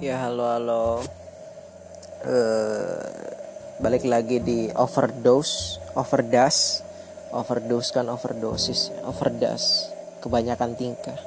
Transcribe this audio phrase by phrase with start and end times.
[0.00, 1.04] Ya halo halo.
[2.24, 3.04] Eh
[3.84, 6.80] balik lagi di overdose, overdose,
[7.36, 9.92] overdose kan overdosis, overdose,
[10.24, 11.20] kebanyakan tingkah.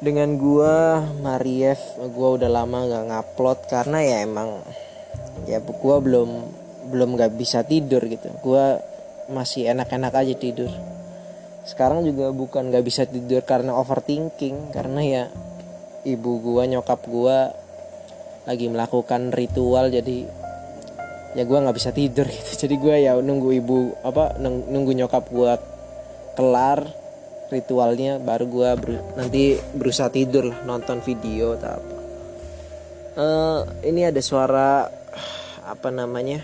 [0.00, 1.76] Dengan gua Mariev,
[2.16, 4.64] gua udah lama nggak ngupload karena ya emang
[5.44, 6.48] ya gua belum
[6.96, 8.32] belum nggak bisa tidur gitu.
[8.40, 8.80] Gua
[9.28, 10.72] masih enak-enak aja tidur.
[11.68, 15.24] Sekarang juga bukan nggak bisa tidur karena overthinking, karena ya
[16.04, 17.52] ibu gua nyokap gua
[18.44, 20.28] lagi melakukan ritual jadi
[21.34, 22.50] ya gua nggak bisa tidur gitu.
[22.64, 25.58] Jadi gua ya nunggu ibu apa nunggu nyokap gua
[26.38, 26.86] kelar
[27.52, 31.96] ritualnya baru gua ber, nanti berusaha tidur lah nonton video atau apa.
[33.14, 34.90] Uh, ini ada suara
[35.64, 36.42] apa namanya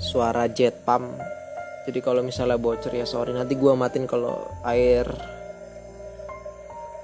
[0.00, 1.16] suara jet pump.
[1.84, 5.04] Jadi kalau misalnya bocor ya sorry nanti gua matiin kalau air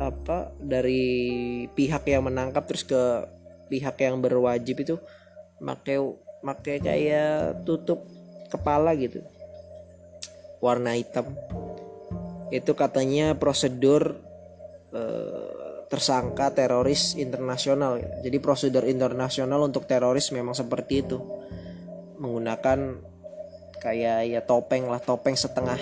[0.00, 3.02] apa dari pihak yang menangkap terus ke
[3.70, 4.96] pihak yang berwajib itu
[5.62, 6.02] pakai
[6.42, 8.02] pakai kayak tutup
[8.52, 9.24] kepala gitu.
[10.60, 11.32] Warna hitam.
[12.52, 14.20] Itu katanya prosedur
[14.92, 18.00] eh, tersangka teroris internasional.
[18.24, 21.20] Jadi prosedur internasional untuk teroris memang seperti itu.
[22.20, 23.00] Menggunakan
[23.76, 25.76] kayak ya topeng lah topeng setengah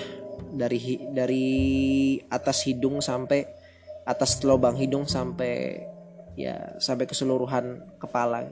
[0.51, 1.47] dari dari
[2.27, 3.45] atas hidung sampai
[4.03, 5.85] atas lubang hidung sampai
[6.35, 8.51] ya sampai keseluruhan kepala.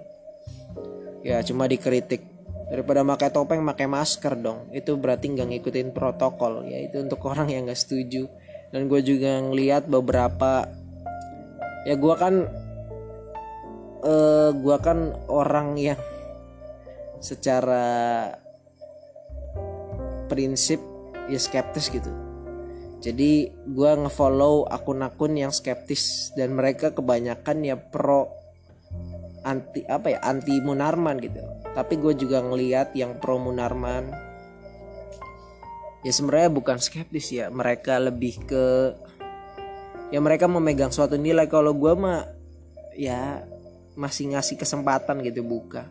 [1.27, 2.38] Ya cuma dikritik
[2.69, 4.69] daripada pakai topeng pakai masker dong.
[4.71, 6.69] Itu berarti nggak ngikutin protokol.
[6.69, 8.29] Ya itu untuk orang yang nggak setuju.
[8.69, 10.69] Dan gue juga ngeliat beberapa
[11.89, 12.35] ya gue kan
[14.05, 16.01] uh, eh, gue kan orang yang
[17.25, 18.29] secara
[20.29, 20.79] prinsip
[21.33, 22.13] ya skeptis gitu.
[22.99, 26.37] Jadi gue ngefollow akun-akun yang skeptis.
[26.37, 28.29] Dan mereka kebanyakan ya pro
[29.49, 31.41] anti apa ya anti Munarman gitu
[31.79, 34.11] tapi gue juga ngeliat yang pro Munarman.
[36.03, 37.55] Ya sebenarnya bukan skeptis ya.
[37.55, 38.99] Mereka lebih ke
[40.11, 41.47] ya mereka memegang suatu nilai.
[41.47, 42.27] Kalau gue mah
[42.99, 43.47] ya
[43.95, 45.87] masih ngasih kesempatan gitu buka.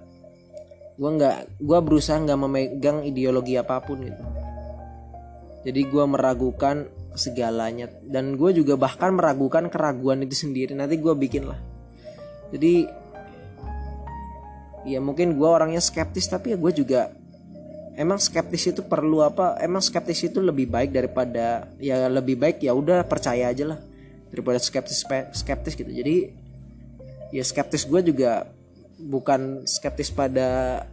[1.00, 4.24] Gue nggak gue berusaha nggak memegang ideologi apa pun gitu.
[5.64, 6.84] Jadi gue meragukan
[7.16, 7.88] segalanya.
[8.04, 10.76] Dan gue juga bahkan meragukan keraguan itu sendiri.
[10.76, 11.64] Nanti gue bikin lah.
[12.52, 13.07] Jadi
[14.86, 17.10] ya mungkin gue orangnya skeptis tapi ya gue juga
[17.98, 22.78] emang skeptis itu perlu apa emang skeptis itu lebih baik daripada ya lebih baik ya
[22.78, 23.80] udah percaya aja lah
[24.32, 25.90] daripada skeptis skeptis gitu.
[25.90, 26.30] Jadi
[27.32, 28.48] ya skeptis gue juga
[28.98, 30.84] bukan skeptis pada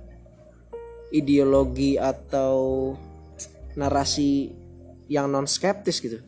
[1.15, 2.93] ideologi atau
[3.77, 4.51] narasi
[5.11, 6.19] yang non skeptis gitu.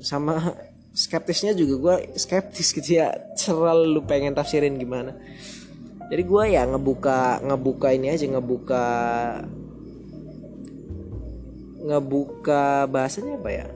[0.00, 0.54] Sama
[0.96, 5.12] skeptisnya juga gue skeptis gitu ya selalu pengen tafsirin gimana
[6.06, 8.84] jadi gue ya ngebuka ngebuka ini aja ngebuka
[11.82, 13.66] ngebuka bahasanya apa ya?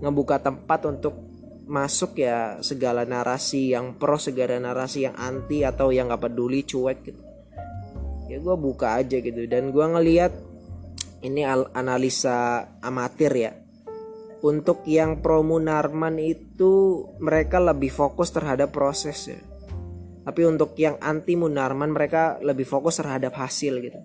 [0.00, 1.14] Ngebuka tempat untuk
[1.68, 6.98] masuk ya segala narasi yang pro segala narasi yang anti atau yang gak peduli cuek
[7.04, 7.22] gitu.
[8.32, 9.44] Ya gue buka aja gitu.
[9.44, 10.32] Dan gue ngeliat
[11.20, 13.52] ini analisa amatir ya.
[14.42, 19.51] Untuk yang pro Munarman itu mereka lebih fokus terhadap proses ya
[20.22, 24.00] tapi untuk yang anti Munarman mereka lebih fokus terhadap hasil gitu.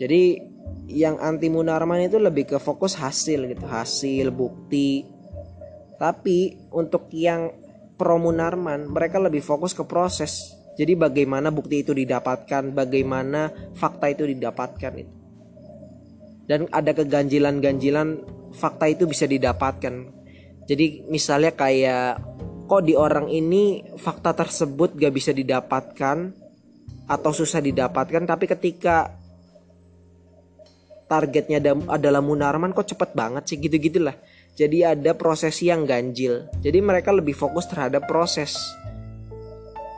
[0.00, 0.22] Jadi
[0.90, 3.68] yang anti munarman itu lebih ke fokus hasil gitu.
[3.68, 5.04] Hasil bukti.
[6.00, 7.52] Tapi untuk yang
[8.00, 10.56] pro munarman mereka lebih fokus ke proses.
[10.80, 15.20] Jadi bagaimana bukti itu didapatkan bagaimana fakta itu didapatkan itu
[16.50, 18.26] dan ada keganjilan-ganjilan
[18.58, 20.10] fakta itu bisa didapatkan.
[20.66, 22.18] Jadi misalnya kayak
[22.70, 26.30] kok di orang ini fakta tersebut gak bisa didapatkan
[27.10, 29.10] atau susah didapatkan tapi ketika
[31.10, 31.58] targetnya
[31.90, 33.58] adalah Munarman kok cepet banget sih?
[33.58, 34.14] Gitu gitulah
[34.54, 36.46] jadi ada proses yang ganjil.
[36.62, 38.54] Jadi mereka lebih fokus terhadap proses.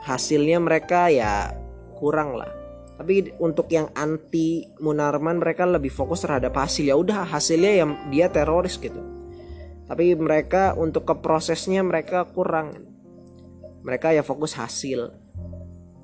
[0.07, 1.53] Hasilnya mereka ya
[1.97, 2.49] kurang lah.
[2.97, 6.89] Tapi untuk yang anti Munarman mereka lebih fokus terhadap hasil.
[6.89, 9.22] Ya udah hasilnya yang dia teroris gitu
[9.93, 12.81] tapi mereka untuk ke prosesnya mereka kurang.
[13.85, 15.13] Mereka ya fokus hasil.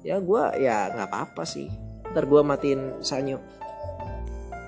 [0.06, 1.74] Ya gue ya nggak apa-apa sih.
[2.14, 3.42] Ntar gue matiin sanyo.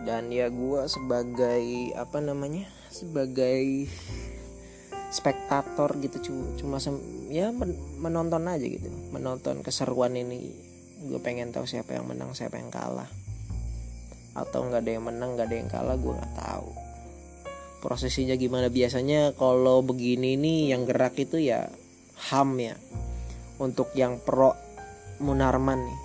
[0.09, 3.85] Dan ya gue sebagai apa namanya sebagai
[5.13, 6.17] spektator gitu
[6.57, 6.81] cuma
[7.29, 7.53] ya
[8.01, 8.89] menonton aja gitu.
[9.13, 10.49] Menonton keseruan ini.
[11.05, 13.05] Gue pengen tahu siapa yang menang siapa yang kalah.
[14.33, 16.80] Atau nggak ada yang menang nggak ada yang kalah gue nggak tahu
[17.81, 18.69] prosesinya gimana?
[18.69, 21.67] Biasanya kalau begini nih yang gerak itu ya
[22.31, 22.77] ham ya.
[23.57, 24.53] Untuk yang pro
[25.17, 25.99] munarman nih.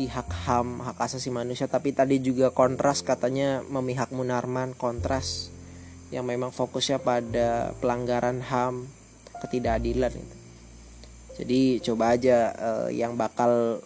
[0.00, 1.68] Pihak ham hak asasi manusia.
[1.68, 5.52] Tapi tadi juga kontras katanya memihak munarman kontras.
[6.08, 8.88] Yang memang fokusnya pada pelanggaran ham
[9.38, 10.38] ketidakadilan itu
[11.38, 13.78] jadi coba aja uh, yang bakal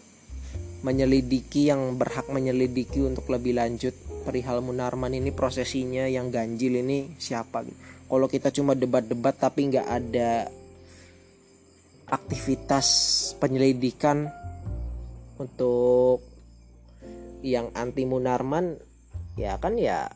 [0.81, 7.67] menyelidiki yang berhak menyelidiki untuk lebih lanjut perihal Munarman ini prosesinya yang ganjil ini siapa
[7.67, 7.79] gitu.
[8.07, 10.47] Kalau kita cuma debat-debat tapi nggak ada
[12.13, 12.87] aktivitas
[13.41, 14.29] penyelidikan
[15.41, 16.21] untuk
[17.43, 18.77] yang anti Munarman
[19.35, 20.13] ya kan ya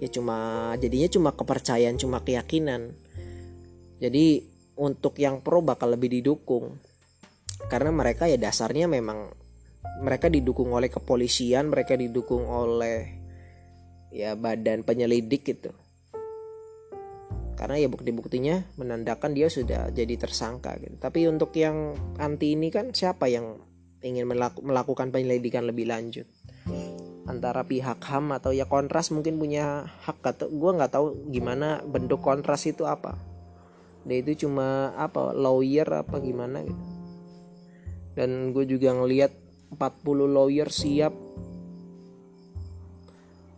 [0.00, 2.96] ya cuma jadinya cuma kepercayaan cuma keyakinan
[4.00, 4.40] jadi
[4.80, 6.80] untuk yang pro bakal lebih didukung
[7.68, 9.28] karena mereka ya dasarnya memang
[10.00, 13.19] mereka didukung oleh kepolisian mereka didukung oleh
[14.10, 15.70] ya badan penyelidik gitu
[17.60, 20.96] karena ya bukti-buktinya menandakan dia sudah jadi tersangka gitu.
[20.96, 23.60] Tapi untuk yang anti ini kan siapa yang
[24.00, 26.24] ingin melaku, melakukan penyelidikan lebih lanjut?
[27.28, 32.24] Antara pihak HAM atau ya kontras mungkin punya hak atau gue nggak tahu gimana bentuk
[32.24, 33.20] kontras itu apa.
[34.08, 36.84] Dia itu cuma apa lawyer apa gimana gitu.
[38.16, 39.36] Dan gue juga ngelihat
[39.76, 39.76] 40
[40.32, 41.12] lawyer siap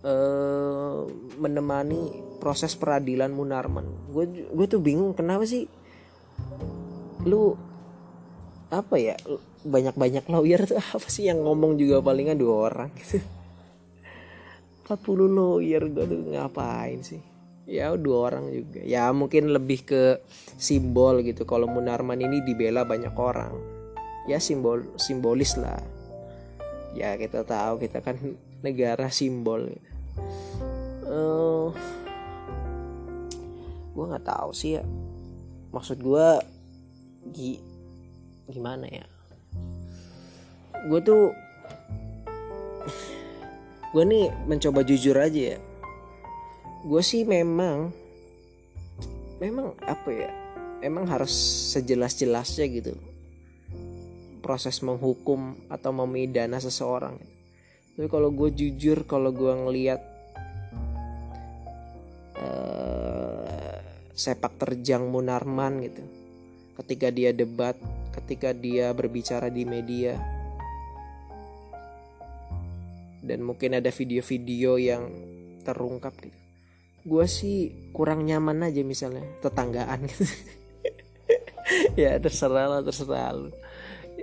[0.03, 1.07] uh,
[1.39, 3.87] menemani proses peradilan Munarman.
[4.11, 5.67] Gue gue tuh bingung kenapa sih
[7.23, 7.55] lu
[8.73, 9.15] apa ya
[9.63, 13.23] banyak banyak lawyer tuh apa sih yang ngomong juga palingan dua orang gitu.
[14.83, 17.23] 40 lawyer gue tuh ngapain sih?
[17.65, 18.83] Ya dua orang juga.
[18.83, 20.03] Ya mungkin lebih ke
[20.59, 23.55] simbol gitu kalau Munarman ini dibela banyak orang.
[24.27, 25.79] Ya simbol simbolis lah.
[26.93, 28.19] Ya kita tahu kita kan
[28.61, 29.71] negara simbol.
[29.71, 31.67] gitu uh, eh,
[33.93, 34.85] gue nggak tahu sih ya.
[35.73, 36.29] Maksud gue
[37.33, 37.61] gi
[38.49, 39.07] gimana ya?
[40.89, 41.33] Gue tuh
[43.93, 45.59] gue nih mencoba jujur aja ya.
[46.83, 47.93] Gue sih memang
[49.39, 50.31] memang apa ya
[50.83, 51.33] emang harus
[51.73, 52.93] sejelas-jelasnya gitu.
[54.43, 57.15] Proses menghukum atau memidana seseorang.
[57.95, 60.12] Tapi kalau gue jujur kalau gue ngeliat
[62.43, 63.79] uh,
[64.13, 66.03] sepak terjang Munarman gitu.
[66.77, 67.79] Ketika dia debat
[68.13, 70.19] ketika dia berbicara di media.
[73.23, 75.03] Dan mungkin ada video-video yang
[75.63, 76.39] terungkap gitu.
[77.07, 80.27] Gue sih kurang nyaman aja misalnya tetanggaan gitu.
[81.97, 83.49] Ya terserah lah terserah lu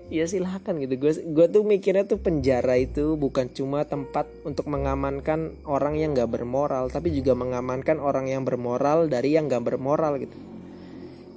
[0.10, 0.94] ya silahkan gitu.
[1.30, 6.89] Gue tuh mikirnya tuh penjara itu bukan cuma tempat untuk mengamankan orang yang gak bermoral
[6.89, 10.36] tapi juga mengamankan orang yang bermoral dari yang gak bermoral gitu.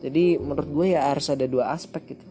[0.03, 2.25] Jadi menurut gue ya harus ada dua aspek gitu.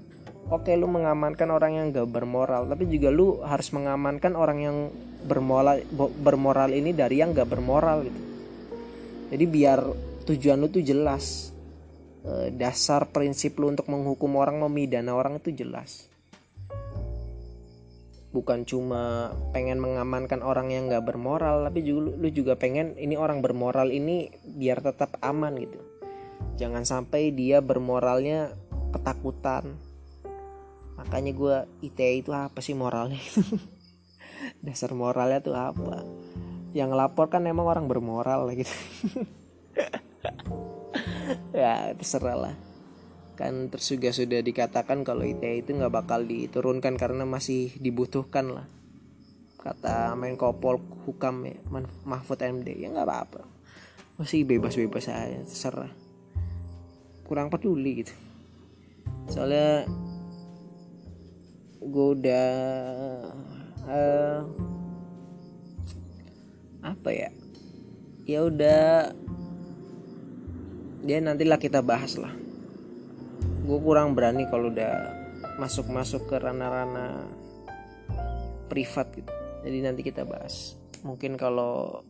[0.52, 4.78] Oke lu mengamankan orang yang gak bermoral tapi juga lu harus mengamankan orang yang
[5.24, 5.80] bermoral
[6.20, 8.22] bermoral ini dari yang gak bermoral gitu.
[9.32, 9.80] Jadi biar
[10.28, 11.54] tujuan lu tuh jelas
[12.26, 16.11] eh, dasar prinsip lu untuk menghukum orang memidana orang itu jelas
[18.32, 23.44] bukan cuma pengen mengamankan orang yang nggak bermoral tapi juga lu juga pengen ini orang
[23.44, 25.80] bermoral ini biar tetap aman gitu.
[26.56, 28.56] Jangan sampai dia bermoralnya
[28.96, 29.76] ketakutan.
[30.96, 31.58] Makanya gue
[31.92, 33.20] ITE itu apa sih moralnya?
[34.66, 36.06] Dasar moralnya tuh apa?
[36.72, 38.72] Yang lapor kan emang orang bermoral gitu.
[41.52, 42.56] Ya terserah lah
[43.42, 48.70] kan terus juga sudah dikatakan kalau ITE itu nggak bakal diturunkan karena masih dibutuhkan lah.
[49.58, 50.54] Kata Menko
[51.10, 51.58] Hukam ya
[52.06, 53.42] Mahfud MD ya nggak apa-apa.
[54.22, 55.90] Masih bebas-bebas aja terserah.
[57.26, 58.14] Kurang peduli gitu.
[59.26, 59.90] Soalnya
[61.82, 62.50] gue udah
[63.90, 64.40] uh,
[66.86, 67.30] apa ya?
[68.30, 69.10] Ya udah
[71.02, 72.41] dia ya nantilah kita bahas lah
[73.62, 74.94] gue kurang berani kalau udah
[75.62, 77.30] masuk-masuk ke ranah-ranah
[78.70, 79.32] privat gitu.
[79.62, 80.80] Jadi nanti kita bahas.
[81.06, 82.02] Mungkin kalau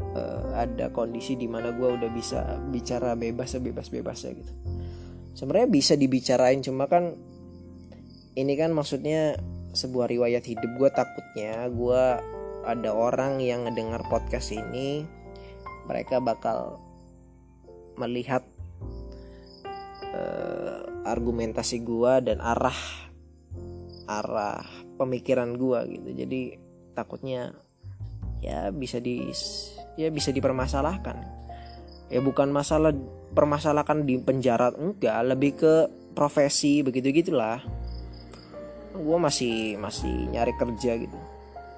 [0.00, 4.52] uh, ada kondisi di mana gue udah bisa bicara bebas sebebas bebasnya gitu.
[5.36, 7.16] Sebenarnya bisa dibicarain cuma kan
[8.36, 9.36] ini kan maksudnya
[9.76, 12.04] sebuah riwayat hidup gue takutnya gue
[12.64, 15.04] ada orang yang ngedengar podcast ini
[15.84, 16.80] mereka bakal
[18.00, 18.42] melihat
[20.16, 22.76] uh, argumentasi gua dan arah
[24.08, 24.64] arah
[24.96, 26.16] pemikiran gua gitu.
[26.16, 26.56] Jadi
[26.96, 27.52] takutnya
[28.40, 29.28] ya bisa di
[30.00, 31.16] ya bisa dipermasalahkan.
[32.06, 32.94] Ya bukan masalah
[33.34, 35.20] permasalahkan di penjara enggak.
[35.26, 35.74] Lebih ke
[36.14, 37.60] profesi begitu gitulah.
[38.96, 41.18] Gue masih masih nyari kerja gitu.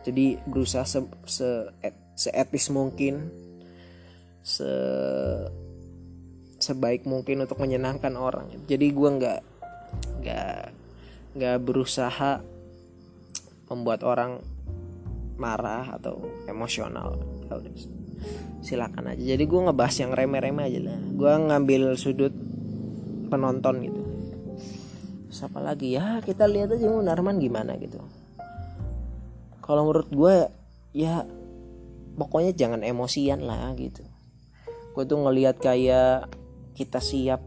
[0.07, 1.49] Jadi berusaha se, se,
[2.15, 3.27] se etis mungkin
[4.47, 4.71] se
[6.59, 8.51] sebaik mungkin untuk menyenangkan orang.
[8.67, 9.41] Jadi gue nggak
[10.23, 10.61] nggak
[11.39, 12.43] nggak berusaha
[13.71, 14.43] membuat orang
[15.39, 17.15] marah atau emosional.
[18.61, 19.23] Silakan aja.
[19.23, 20.99] Jadi gue ngebahas yang remeh-remeh aja lah.
[21.15, 22.35] Gue ngambil sudut
[23.31, 24.03] penonton gitu.
[25.31, 25.95] Siapa lagi?
[25.95, 28.03] Ya kita lihat aja Munarman gimana gitu.
[29.63, 30.37] Kalau menurut gue
[30.97, 31.23] ya
[32.19, 34.03] pokoknya jangan emosian lah gitu.
[34.97, 36.27] Gue tuh ngelihat kayak
[36.79, 37.43] kita siap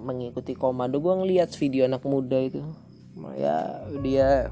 [0.00, 0.96] mengikuti komando.
[0.96, 2.64] Gue ngeliat video anak muda itu.
[3.36, 4.48] Ya dia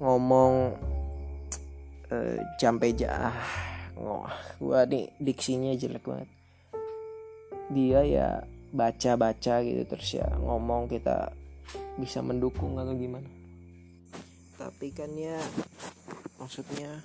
[0.00, 0.72] ngomong
[2.08, 3.36] uh, jampe jah
[4.56, 6.30] gue nih diksinya jelek banget.
[7.68, 8.28] Dia ya
[8.72, 11.28] baca baca gitu terus ya ngomong kita
[12.00, 13.28] bisa mendukung atau gimana.
[14.56, 15.36] Tapi kan ya
[16.40, 17.04] maksudnya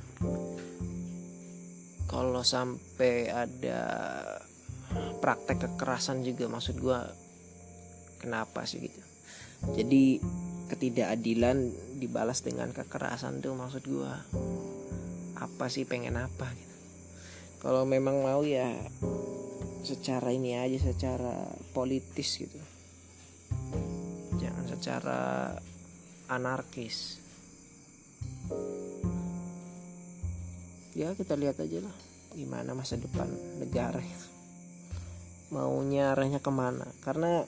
[2.07, 3.83] kalau sampai ada
[5.19, 6.99] praktek kekerasan juga maksud gue
[8.21, 9.01] kenapa sih gitu?
[9.73, 10.21] Jadi
[10.67, 11.57] ketidakadilan
[11.97, 14.13] dibalas dengan kekerasan tuh maksud gue
[15.37, 16.75] apa sih pengen apa gitu?
[17.57, 18.69] Kalau memang mau ya
[19.81, 22.61] secara ini aja secara politis gitu.
[24.37, 25.21] Jangan secara
[26.29, 27.17] anarkis.
[30.97, 31.95] Ya kita lihat aja lah
[32.37, 33.25] gimana masa depan
[33.57, 34.26] negara itu
[35.53, 36.85] maunya arahnya ke mana?
[37.03, 37.43] Karena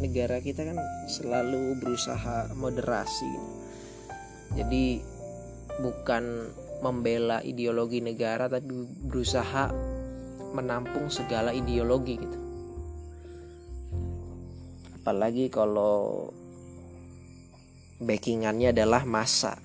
[0.00, 3.62] negara kita kan selalu berusaha moderasi
[4.54, 5.02] jadi
[5.82, 9.74] bukan membela ideologi negara tapi berusaha
[10.54, 12.38] menampung segala ideologi gitu.
[15.02, 16.30] Apalagi kalau
[17.98, 19.58] backingannya adalah masa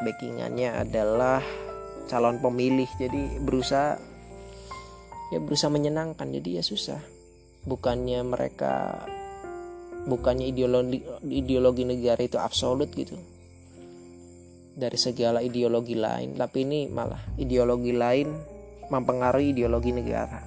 [0.00, 1.44] backingannya adalah
[2.08, 2.88] calon pemilih.
[2.96, 4.00] Jadi berusaha
[5.28, 6.32] ya berusaha menyenangkan.
[6.32, 7.11] Jadi ya susah
[7.62, 9.06] bukannya mereka
[10.02, 10.98] bukannya ideologi
[11.30, 13.14] ideologi negara itu absolut gitu.
[14.72, 18.28] Dari segala ideologi lain tapi ini malah ideologi lain
[18.90, 20.42] mempengaruhi ideologi negara.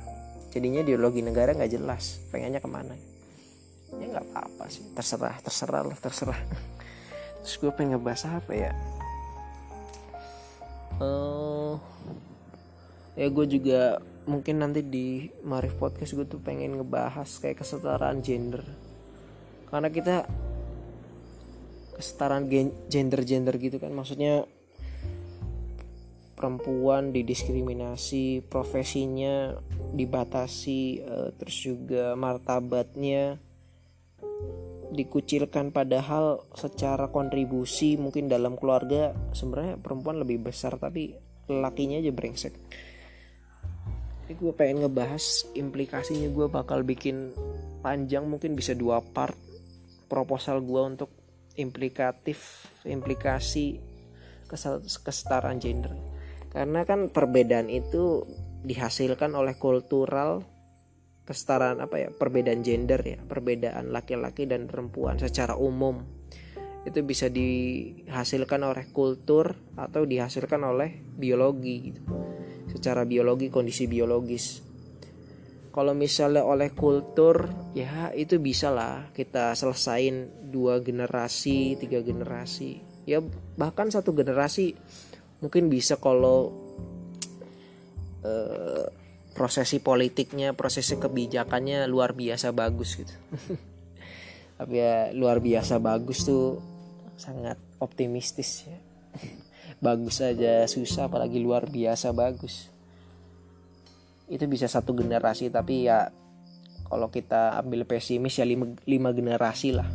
[0.52, 2.96] Jadinya ideologi negara nggak jelas pengennya ke mana?
[3.96, 6.40] Ya nggak apa-apa sih terserah terserah lah terserah.
[7.46, 8.72] Terus gue pengen ngebahas apa ya?
[10.96, 11.76] Uh,
[13.20, 18.66] ya gue juga mungkin nanti di Marif Podcast gue tuh pengen ngebahas kayak kesetaraan gender.
[19.70, 20.26] Karena kita
[21.96, 22.50] kesetaraan
[22.90, 23.94] gender-gender gitu kan.
[23.94, 24.46] Maksudnya
[26.36, 29.56] perempuan didiskriminasi profesinya
[29.96, 33.40] dibatasi uh, terus juga martabatnya
[34.92, 35.70] dikucilkan.
[35.70, 41.16] Padahal secara kontribusi mungkin dalam keluarga sebenarnya perempuan lebih besar tapi
[41.46, 42.54] lakinya aja brengsek
[44.26, 47.30] ini gue pengen ngebahas implikasinya gue bakal bikin
[47.86, 49.38] panjang mungkin bisa dua part
[50.10, 51.14] proposal gue untuk
[51.62, 53.78] implikatif implikasi
[55.06, 55.94] kesetaraan gender
[56.50, 58.26] karena kan perbedaan itu
[58.66, 60.42] dihasilkan oleh kultural
[61.26, 66.02] kesetaraan apa ya perbedaan gender ya perbedaan laki-laki dan perempuan secara umum
[66.86, 72.02] itu bisa dihasilkan oleh kultur atau dihasilkan oleh biologi gitu.
[72.76, 74.62] Secara biologi kondisi biologis.
[75.72, 82.80] Kalau misalnya oleh kultur ya itu bisa lah kita selesain dua generasi tiga generasi.
[83.04, 83.20] Ya
[83.60, 84.76] bahkan satu generasi
[85.44, 86.52] mungkin bisa kalau
[88.24, 88.88] uh,
[89.36, 93.16] prosesi politiknya prosesi kebijakannya luar biasa bagus gitu.
[94.60, 96.64] Tapi ya luar biasa bagus tuh
[97.20, 98.85] sangat optimistis ya
[99.84, 102.72] bagus saja susah apalagi luar biasa bagus.
[104.26, 106.10] Itu bisa satu generasi tapi ya
[106.86, 109.90] kalau kita ambil pesimis ya lima, lima generasi lah.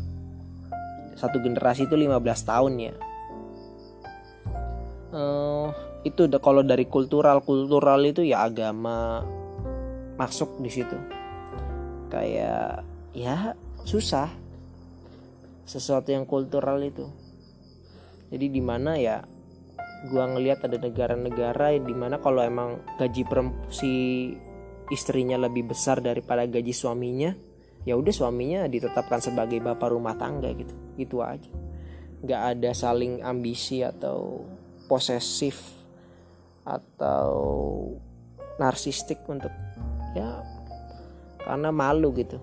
[1.15, 2.19] Satu generasi itu 15
[2.49, 2.95] tahun ya.
[5.11, 5.75] Uh,
[6.07, 9.23] itu kalau dari kultural kultural itu ya agama
[10.19, 10.99] masuk di situ.
[12.11, 12.83] Kayak
[13.15, 13.55] ya
[13.87, 14.31] susah.
[15.67, 17.07] Sesuatu yang kultural itu.
[18.35, 19.23] Jadi di mana ya
[20.09, 23.29] gua ngelihat ada negara-negara di mana kalau emang gaji
[23.69, 23.93] si
[24.89, 27.31] istrinya lebih besar daripada gaji suaminya
[27.85, 30.75] ya udah suaminya ditetapkan sebagai bapak rumah tangga gitu.
[30.97, 31.49] Gitu aja.
[32.21, 34.45] Nggak ada saling ambisi atau
[34.85, 35.57] posesif
[36.67, 37.33] atau
[38.61, 39.53] narsistik untuk
[40.13, 40.45] ya
[41.41, 42.37] karena malu gitu.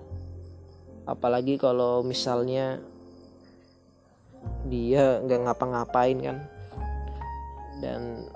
[1.06, 2.82] Apalagi kalau misalnya
[4.68, 6.38] dia nggak ngapa-ngapain kan
[7.84, 8.28] dan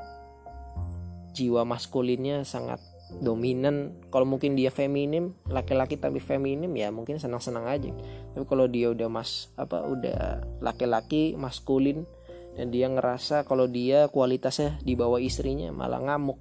[1.32, 2.80] jiwa maskulinnya sangat
[3.20, 3.92] dominan.
[4.08, 7.92] Kalau mungkin dia feminim laki-laki tapi feminim ya mungkin senang-senang aja.
[8.32, 12.08] Tapi kalau dia udah mas apa udah laki-laki maskulin
[12.56, 16.40] dan dia ngerasa kalau dia kualitasnya di bawah istrinya malah ngamuk.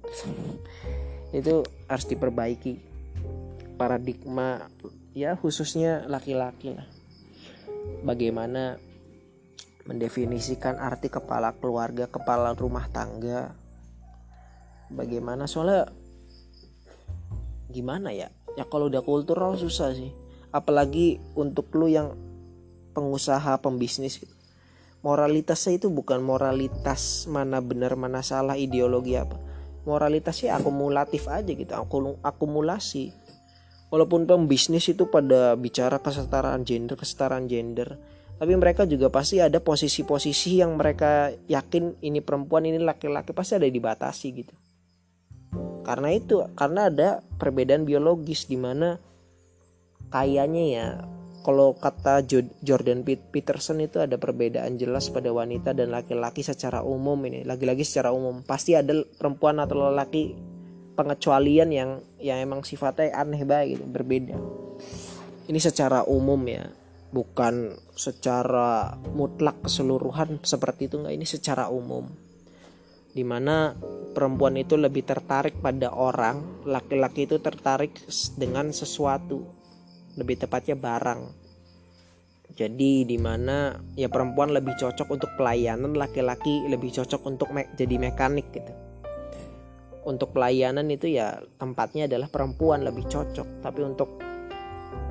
[1.35, 2.91] Itu harus diperbaiki
[3.75, 4.67] paradigma
[5.11, 6.87] ya khususnya laki-laki lah.
[8.05, 8.77] Bagaimana
[9.85, 13.55] mendefinisikan arti kepala keluarga, kepala rumah tangga.
[14.91, 15.89] Bagaimana soalnya
[17.71, 18.29] gimana ya?
[18.59, 20.11] Ya kalau udah kultural susah sih.
[20.51, 22.13] Apalagi untuk lu yang
[22.91, 24.35] pengusaha, pembisnis gitu.
[25.01, 29.39] Moralitasnya itu bukan moralitas mana benar mana salah ideologi apa.
[29.81, 31.73] Moralitasnya akumulatif aja gitu,
[32.21, 33.09] akumulasi.
[33.89, 37.97] Walaupun pembisnis itu pada bicara kesetaraan gender, kesetaraan gender,
[38.41, 43.69] tapi mereka juga pasti ada posisi-posisi yang mereka yakin ini perempuan ini laki-laki pasti ada
[43.69, 44.55] dibatasi gitu.
[45.85, 48.97] Karena itu karena ada perbedaan biologis di mana
[50.09, 50.87] kayaknya ya
[51.45, 52.25] kalau kata
[52.65, 57.45] Jordan Peterson itu ada perbedaan jelas pada wanita dan laki-laki secara umum ini.
[57.45, 58.41] Lagi-lagi secara umum.
[58.41, 60.33] Pasti ada perempuan atau laki
[60.97, 64.33] pengecualian yang yang emang sifatnya aneh baik gitu berbeda.
[65.45, 66.80] Ini secara umum ya
[67.11, 72.07] bukan secara mutlak keseluruhan seperti itu enggak ini secara umum.
[73.11, 73.75] Di mana
[74.15, 77.91] perempuan itu lebih tertarik pada orang laki-laki itu tertarik
[78.39, 79.43] dengan sesuatu
[80.15, 81.21] lebih tepatnya barang.
[82.51, 87.95] Jadi di mana ya perempuan lebih cocok untuk pelayanan laki-laki lebih cocok untuk me jadi
[87.99, 88.71] mekanik gitu.
[90.07, 94.19] Untuk pelayanan itu ya tempatnya adalah perempuan lebih cocok tapi untuk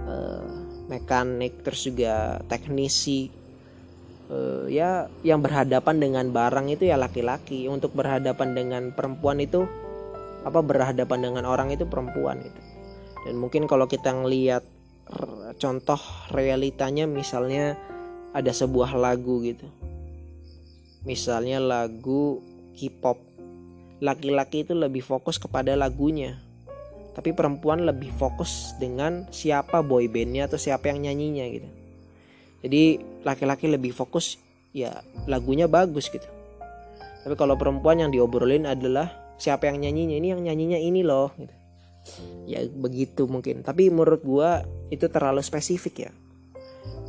[0.04, 0.59] uh,
[0.90, 3.30] mekanik terus juga teknisi
[4.26, 7.70] uh, ya yang berhadapan dengan barang itu ya laki-laki.
[7.70, 9.70] Untuk berhadapan dengan perempuan itu
[10.42, 12.60] apa berhadapan dengan orang itu perempuan gitu.
[13.30, 14.66] Dan mungkin kalau kita ngelihat
[15.58, 15.98] contoh
[16.30, 17.78] realitanya misalnya
[18.34, 19.70] ada sebuah lagu gitu.
[21.06, 22.42] Misalnya lagu
[22.74, 23.30] K-pop.
[24.00, 26.40] Laki-laki itu lebih fokus kepada lagunya
[27.10, 31.68] tapi perempuan lebih fokus dengan siapa boy bandnya atau siapa yang nyanyinya gitu.
[32.60, 32.82] Jadi
[33.26, 34.36] laki-laki lebih fokus
[34.70, 36.26] ya lagunya bagus gitu.
[37.20, 40.16] Tapi kalau perempuan yang diobrolin adalah siapa yang nyanyinya.
[40.16, 41.54] Ini yang nyanyinya ini loh gitu.
[42.48, 43.60] Ya begitu mungkin.
[43.60, 46.12] Tapi menurut gua itu terlalu spesifik ya.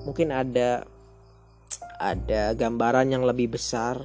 [0.03, 0.83] Mungkin ada
[2.01, 4.01] ada gambaran yang lebih besar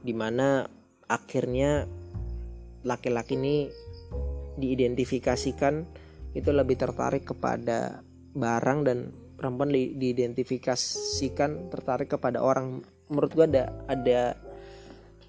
[0.00, 0.66] di mana
[1.06, 1.86] akhirnya
[2.82, 3.68] laki-laki ini
[4.60, 5.88] diidentifikasikan
[6.36, 8.04] itu lebih tertarik kepada
[8.36, 12.84] barang dan perempuan diidentifikasikan tertarik kepada orang.
[13.10, 14.36] Menurut gua ada ada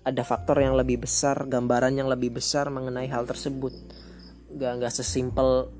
[0.04, 3.74] ada faktor yang lebih besar gambaran yang lebih besar mengenai hal tersebut.
[4.52, 5.72] Gak nggak sesimpel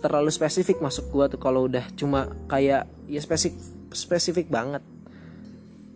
[0.00, 3.60] terlalu spesifik masuk gua tuh kalau udah cuma kayak ya spesifik
[3.92, 4.82] spesifik banget.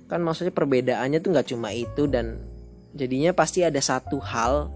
[0.07, 2.39] Kan maksudnya perbedaannya tuh nggak cuma itu dan
[2.97, 4.73] jadinya pasti ada satu hal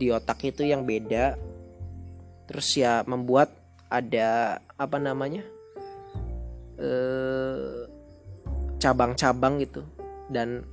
[0.00, 1.36] di otak itu yang beda.
[2.48, 3.52] Terus ya membuat
[3.92, 5.44] ada apa namanya
[6.80, 7.84] eh
[8.80, 9.84] cabang-cabang gitu.
[10.32, 10.64] Dan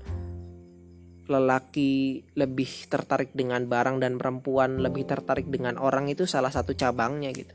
[1.27, 7.35] lelaki lebih tertarik dengan barang dan perempuan lebih tertarik dengan orang itu salah satu cabangnya
[7.35, 7.51] gitu.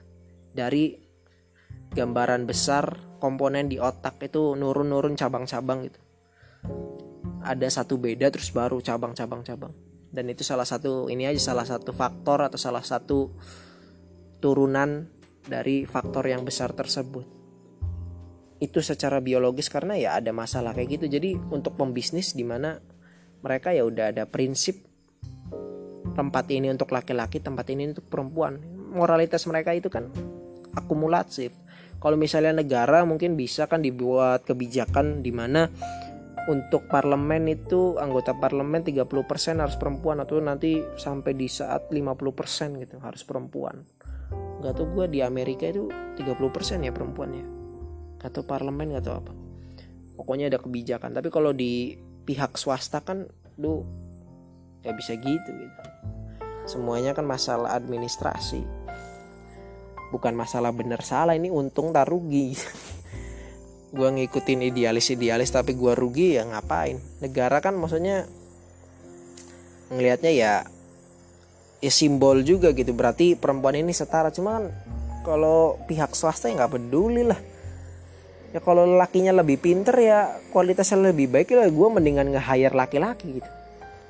[0.53, 0.93] Dari
[1.97, 6.01] gambaran besar komponen di otak itu nurun-nurun cabang-cabang gitu.
[7.43, 11.97] Ada satu beda terus baru cabang-cabang cabang dan itu salah satu ini aja salah satu
[11.97, 13.33] faktor atau salah satu
[14.45, 15.09] turunan
[15.49, 17.25] dari faktor yang besar tersebut.
[18.63, 21.07] Itu secara biologis karena ya ada masalah kayak gitu.
[21.11, 22.79] Jadi untuk pembisnis di mana
[23.43, 24.87] mereka ya udah ada prinsip
[26.15, 28.61] tempat ini untuk laki-laki tempat ini untuk perempuan.
[28.93, 30.13] Moralitas mereka itu kan
[30.77, 31.57] akumulatif.
[31.99, 35.71] Kalau misalnya negara mungkin bisa kan dibuat kebijakan di mana
[36.51, 42.99] untuk parlemen itu anggota parlemen 30% harus perempuan atau nanti sampai di saat 50% gitu
[42.99, 43.87] harus perempuan.
[44.63, 45.87] Gak tau gue di Amerika itu
[46.19, 47.47] 30% ya perempuannya.
[48.23, 49.33] Atau parlemen gak tau apa.
[50.19, 51.15] Pokoknya ada kebijakan.
[51.15, 51.95] Tapi kalau di
[52.27, 53.27] pihak swasta kan
[53.59, 53.87] lu
[54.83, 55.83] ya bisa gitu gitu.
[56.67, 58.63] Semuanya kan masalah administrasi.
[60.11, 62.53] Bukan masalah benar salah ini untung tak rugi
[63.93, 66.97] gue ngikutin idealis idealis tapi gue rugi ya ngapain?
[67.21, 68.25] Negara kan maksudnya
[69.93, 70.53] ngelihatnya ya
[71.85, 72.97] ya simbol juga gitu.
[72.97, 74.33] Berarti perempuan ini setara.
[74.33, 74.65] Cuma kan
[75.29, 77.39] kalau pihak swasta ya nggak peduli lah.
[78.53, 83.51] Ya kalau lakinya lebih pinter ya kualitasnya lebih baik ya gue mendingan nge-hire laki-laki gitu.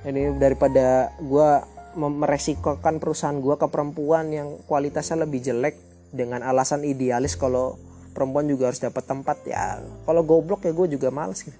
[0.02, 1.48] Jadi daripada gue
[1.94, 5.76] meresikokan perusahaan gue ke perempuan yang kualitasnya lebih jelek
[6.10, 7.78] dengan alasan idealis kalau
[8.12, 9.80] perempuan juga harus dapat tempat ya.
[10.04, 11.56] Kalau goblok ya gue juga males gitu.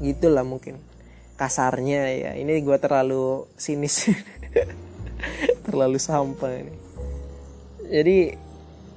[0.00, 0.78] Gitulah mungkin
[1.36, 2.30] kasarnya ya.
[2.38, 4.08] Ini gue terlalu sinis.
[5.66, 6.74] Terlalu sampah ini.
[7.86, 8.18] Jadi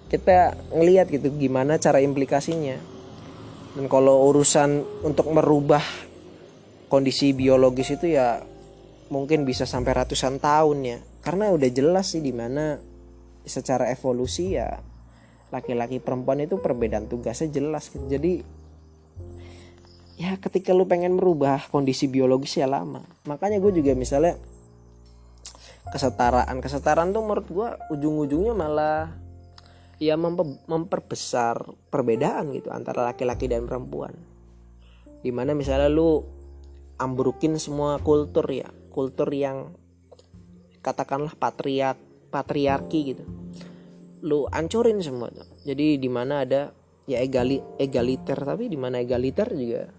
[0.09, 2.77] kita ngelihat gitu gimana cara implikasinya.
[3.77, 5.83] Dan kalau urusan untuk merubah
[6.89, 8.41] kondisi biologis itu ya
[9.13, 10.97] mungkin bisa sampai ratusan tahun ya.
[11.21, 12.79] Karena udah jelas sih di mana
[13.45, 14.88] secara evolusi ya
[15.49, 18.05] laki-laki perempuan itu perbedaan tugasnya jelas gitu.
[18.05, 18.45] jadi
[20.19, 23.07] ya ketika lu pengen merubah kondisi biologis ya lama.
[23.23, 24.35] Makanya gue juga misalnya
[25.95, 26.59] kesetaraan.
[26.59, 29.15] Kesetaraan tuh menurut gue ujung-ujungnya malah
[29.95, 30.19] ya
[30.67, 34.11] memperbesar perbedaan gitu antara laki-laki dan perempuan.
[35.23, 36.27] Di mana misalnya lu
[36.99, 38.67] ambrukin semua kultur ya.
[38.91, 39.71] Kultur yang
[40.83, 43.23] katakanlah patriark patriarki gitu
[44.23, 45.31] lu ancurin semua
[45.63, 46.75] jadi di mana ada
[47.09, 49.89] ya egali egaliter tapi di mana egaliter juga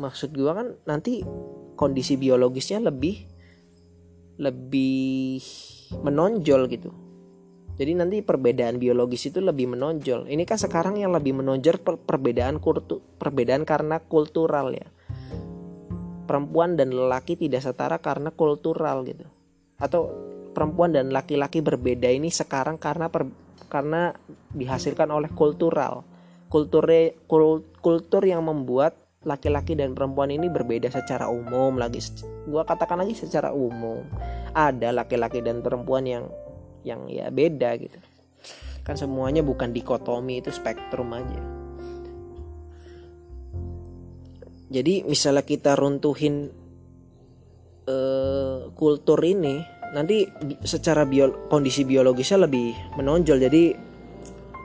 [0.00, 1.24] maksud gua kan nanti
[1.76, 3.16] kondisi biologisnya lebih
[4.40, 5.40] lebih
[6.00, 6.90] menonjol gitu
[7.80, 10.28] jadi nanti perbedaan biologis itu lebih menonjol.
[10.28, 14.84] Ini kan sekarang yang lebih menonjol per perbedaan kultu perbedaan karena kultural ya.
[16.28, 19.24] Perempuan dan lelaki tidak setara karena kultural gitu.
[19.80, 20.12] Atau
[20.50, 23.26] perempuan dan laki-laki berbeda ini sekarang karena per,
[23.70, 24.14] karena
[24.54, 26.02] dihasilkan oleh kultural.
[26.50, 26.82] Kultur
[27.30, 32.02] kul, kultur yang membuat laki-laki dan perempuan ini berbeda secara umum lagi.
[32.50, 34.02] Gua katakan lagi secara umum.
[34.50, 36.26] Ada laki-laki dan perempuan yang
[36.84, 38.00] yang ya beda gitu
[38.84, 41.40] kan semuanya bukan dikotomi itu spektrum aja
[44.70, 46.48] jadi misalnya kita runtuhin
[47.90, 49.60] uh, kultur ini
[49.90, 50.26] nanti
[50.62, 53.38] secara bio, kondisi biologisnya lebih menonjol.
[53.42, 53.62] Jadi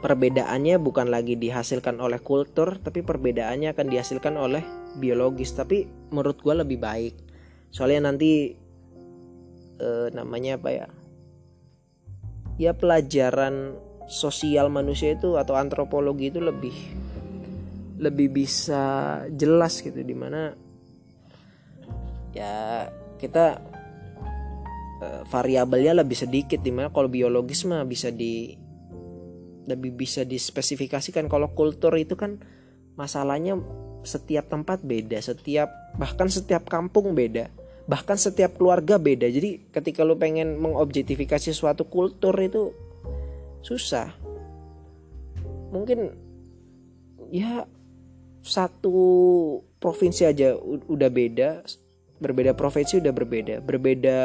[0.02, 4.64] perbedaannya bukan lagi dihasilkan oleh kultur tapi perbedaannya akan dihasilkan oleh
[4.98, 5.54] biologis.
[5.58, 7.16] Tapi menurut gue lebih baik.
[7.74, 8.54] Soalnya nanti
[9.82, 10.88] uh, namanya apa ya?
[12.56, 13.76] Ya pelajaran
[14.08, 16.76] sosial manusia itu atau antropologi itu lebih
[18.00, 20.52] lebih bisa jelas gitu di mana
[22.36, 22.86] ya
[23.16, 23.75] kita
[25.02, 28.56] uh, variabelnya lebih sedikit di mana kalau biologis mah bisa di
[29.66, 31.26] lebih bisa dispesifikasikan.
[31.26, 32.38] Kalau kultur itu kan
[32.96, 33.60] masalahnya
[34.06, 37.50] setiap tempat beda setiap bahkan setiap kampung beda
[37.86, 39.30] bahkan setiap keluarga beda.
[39.30, 42.74] Jadi ketika lu pengen mengobjektifikasi suatu kultur itu
[43.62, 44.10] susah.
[45.70, 46.14] Mungkin
[47.30, 47.66] ya
[48.46, 48.98] satu
[49.82, 50.54] provinsi aja
[50.86, 51.66] udah beda
[52.22, 54.18] berbeda provinsi udah berbeda berbeda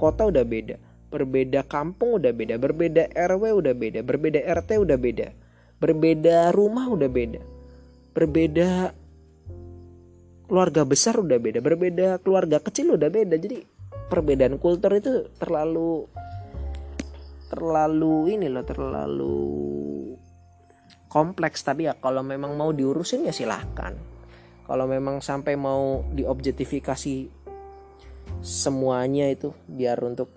[0.00, 0.80] kota udah beda
[1.12, 5.28] berbeda kampung udah beda berbeda RW udah beda berbeda RT udah beda
[5.76, 7.42] berbeda rumah udah beda
[8.16, 8.96] berbeda
[10.50, 13.38] keluarga besar udah beda berbeda keluarga kecil udah beda.
[13.38, 13.62] Jadi
[14.10, 16.10] perbedaan kultur itu terlalu
[17.46, 19.38] terlalu ini loh terlalu
[21.06, 21.62] kompleks.
[21.62, 23.94] Tapi ya kalau memang mau diurusin ya silahkan
[24.66, 27.39] kalau memang sampai mau diobjektifikasi
[28.40, 30.30] semuanya itu biar untuk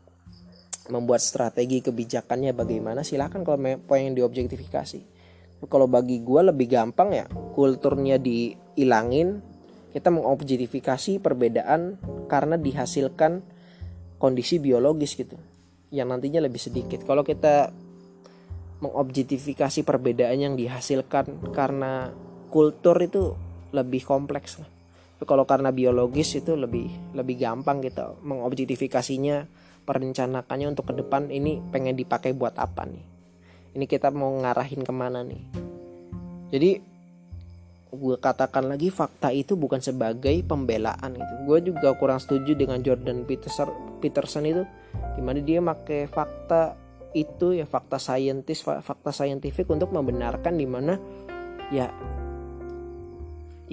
[0.92, 3.06] membuat strategi kebijakannya bagaimana.
[3.06, 5.00] Silakan kalau pengen diobjektifikasi.
[5.64, 7.26] Kalau bagi gue lebih gampang ya
[7.56, 9.40] kulturnya dihilangin
[9.96, 13.40] kita mengobjektifikasi perbedaan karena dihasilkan
[14.20, 15.40] kondisi biologis gitu
[15.88, 17.08] yang nantinya lebih sedikit.
[17.08, 17.72] Kalau kita
[18.84, 22.12] mengobjektifikasi perbedaan yang dihasilkan karena
[22.52, 23.40] kultur itu
[23.72, 24.68] lebih kompleks lah
[25.24, 29.46] kalau karena biologis itu lebih lebih gampang gitu mengobjektifikasinya
[29.84, 33.06] perencanakannya untuk ke depan ini pengen dipakai buat apa nih?
[33.74, 35.44] Ini kita mau ngarahin ke mana nih?
[36.54, 36.72] Jadi
[37.94, 41.34] gue katakan lagi fakta itu bukan sebagai pembelaan gitu.
[41.46, 43.70] Gue juga kurang setuju dengan Jordan Peterson
[44.02, 44.64] Peterson itu
[45.14, 46.74] di mana dia pakai fakta
[47.14, 50.98] itu ya fakta saintis fakta saintifik untuk membenarkan di mana
[51.70, 51.94] ya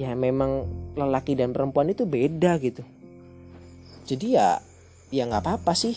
[0.00, 0.64] ya memang
[0.96, 2.80] lelaki dan perempuan itu beda gitu.
[4.08, 4.56] Jadi ya
[5.12, 5.92] ya nggak apa-apa sih.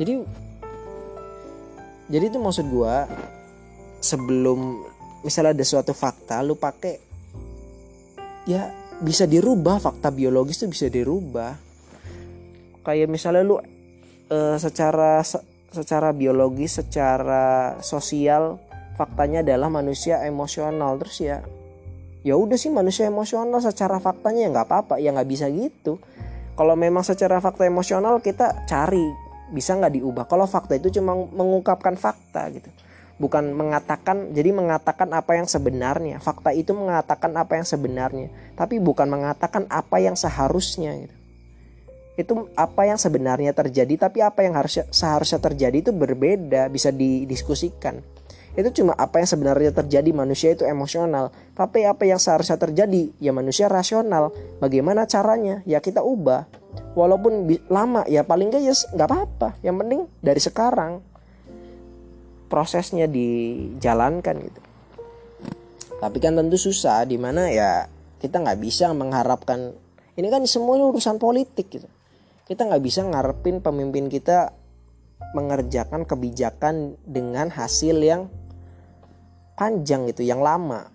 [0.00, 0.24] Jadi
[2.08, 2.96] jadi itu maksud gue
[4.00, 4.80] sebelum
[5.20, 6.96] misalnya ada suatu fakta lu pakai
[8.48, 8.72] ya
[9.04, 11.60] bisa dirubah fakta biologis itu bisa dirubah.
[12.88, 15.20] Kayak misalnya lu uh, secara
[15.76, 18.56] secara biologis secara sosial
[18.96, 21.44] faktanya adalah manusia emosional terus ya
[22.26, 24.94] ya udah sih manusia emosional secara faktanya ya nggak apa-apa.
[24.98, 26.02] Ya nggak bisa gitu.
[26.58, 29.06] Kalau memang secara fakta emosional kita cari
[29.54, 30.24] bisa nggak diubah?
[30.26, 32.66] Kalau fakta itu cuma mengungkapkan fakta gitu.
[33.22, 36.18] Bukan mengatakan jadi mengatakan apa yang sebenarnya.
[36.18, 38.28] Fakta itu mengatakan apa yang sebenarnya.
[38.58, 41.14] Tapi bukan mengatakan apa yang seharusnya gitu.
[42.16, 48.15] Itu apa yang sebenarnya terjadi tapi apa yang harusnya seharusnya terjadi itu berbeda bisa didiskusikan
[48.56, 51.28] itu cuma apa yang sebenarnya terjadi manusia itu emosional.
[51.52, 53.12] Tapi apa yang seharusnya terjadi?
[53.20, 54.32] Ya manusia rasional.
[54.64, 55.60] Bagaimana caranya?
[55.68, 56.48] Ya kita ubah.
[56.96, 59.48] Walaupun lama ya paling gak ya nggak apa-apa.
[59.60, 60.92] Yang penting dari sekarang
[62.48, 64.60] prosesnya dijalankan gitu.
[66.00, 67.84] Tapi kan tentu susah di mana ya
[68.24, 69.76] kita nggak bisa mengharapkan
[70.16, 71.88] ini kan semuanya urusan politik gitu.
[72.48, 74.56] Kita nggak bisa ngarepin pemimpin kita
[75.36, 78.32] mengerjakan kebijakan dengan hasil yang
[79.56, 80.86] panjang gitu yang lama.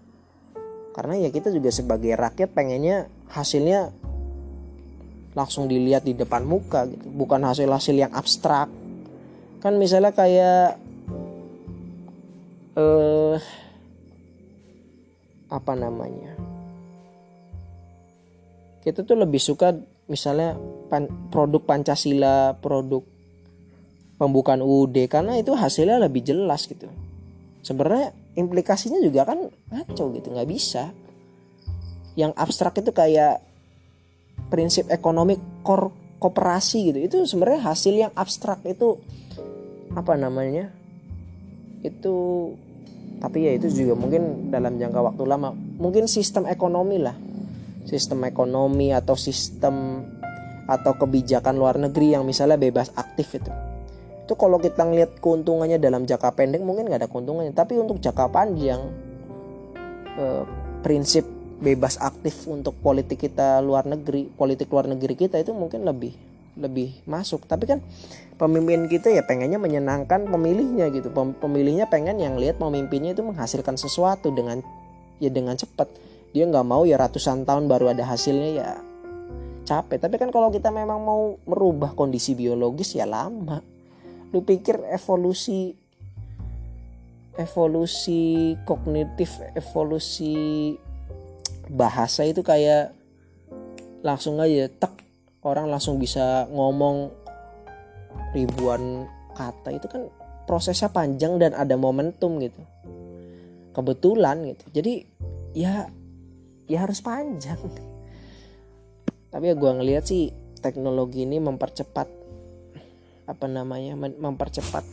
[0.93, 3.89] Karena ya kita juga sebagai rakyat pengennya hasilnya
[5.31, 8.69] langsung dilihat di depan muka gitu bukan hasil-hasil yang abstrak.
[9.59, 10.77] Kan misalnya kayak
[12.77, 13.37] eh
[15.51, 16.37] apa namanya?
[18.81, 19.75] Kita tuh lebih suka
[20.09, 20.57] misalnya
[20.89, 23.05] pan, produk Pancasila, produk
[24.17, 26.89] pembukaan UUD karena itu hasilnya lebih jelas gitu.
[27.61, 30.91] Sebenarnya implikasinya juga kan ngaco gitu, nggak bisa.
[32.15, 33.39] Yang abstrak itu kayak
[34.51, 35.91] prinsip ekonomi kor
[36.21, 36.99] kooperasi gitu.
[37.01, 38.99] Itu sebenarnya hasil yang abstrak itu
[39.95, 40.69] apa namanya?
[41.81, 42.51] Itu
[43.21, 45.55] tapi ya itu juga mungkin dalam jangka waktu lama.
[45.55, 47.15] Mungkin sistem ekonomi lah
[47.85, 50.05] sistem ekonomi atau sistem
[50.69, 53.51] atau kebijakan luar negeri yang misalnya bebas aktif itu
[54.31, 57.51] itu kalau kita ngeliat keuntungannya dalam jangka pendek mungkin nggak ada keuntungannya.
[57.51, 58.79] Tapi untuk jangka panjang
[60.15, 60.43] eh,
[60.79, 61.27] prinsip
[61.59, 66.15] bebas aktif untuk politik kita luar negeri politik luar negeri kita itu mungkin lebih
[66.55, 67.43] lebih masuk.
[67.43, 67.83] Tapi kan
[68.39, 71.11] pemimpin kita ya pengennya menyenangkan pemilihnya gitu.
[71.11, 74.63] Pemilihnya pengen yang lihat pemimpinnya itu menghasilkan sesuatu dengan
[75.19, 75.91] ya dengan cepat.
[76.31, 78.69] Dia nggak mau ya ratusan tahun baru ada hasilnya ya
[79.67, 79.99] capek.
[79.99, 83.80] Tapi kan kalau kita memang mau merubah kondisi biologis ya lama
[84.31, 85.75] lu pikir evolusi
[87.39, 90.75] evolusi kognitif evolusi
[91.71, 92.91] bahasa itu kayak
[94.03, 94.99] langsung aja tek.
[95.41, 97.09] Orang langsung bisa ngomong
[98.37, 99.73] ribuan kata.
[99.73, 100.05] Itu kan
[100.45, 102.61] prosesnya panjang dan ada momentum gitu.
[103.73, 104.65] Kebetulan gitu.
[104.69, 104.93] Jadi
[105.57, 105.89] ya
[106.69, 107.57] ya harus panjang.
[109.31, 110.29] Tapi ya gue ngeliat sih
[110.61, 112.20] teknologi ini mempercepat
[113.31, 114.83] apa namanya mempercepat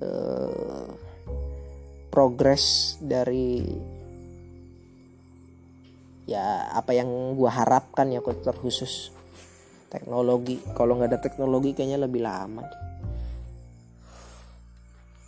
[0.00, 0.88] uh,
[2.08, 3.68] progres dari
[6.24, 9.12] ya apa yang gue harapkan ya khusus
[9.92, 10.62] teknologi.
[10.72, 12.64] Kalau nggak ada teknologi kayaknya lebih lama.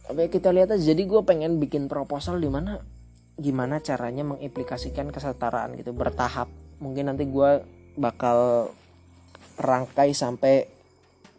[0.08, 2.80] Tapi kita lihat aja jadi gue pengen bikin proposal di mana
[3.36, 6.48] gimana caranya mengimplikasikan kesetaraan gitu bertahap.
[6.78, 7.64] Mungkin nanti gue
[7.98, 8.70] bakal
[9.58, 10.81] rangkai sampai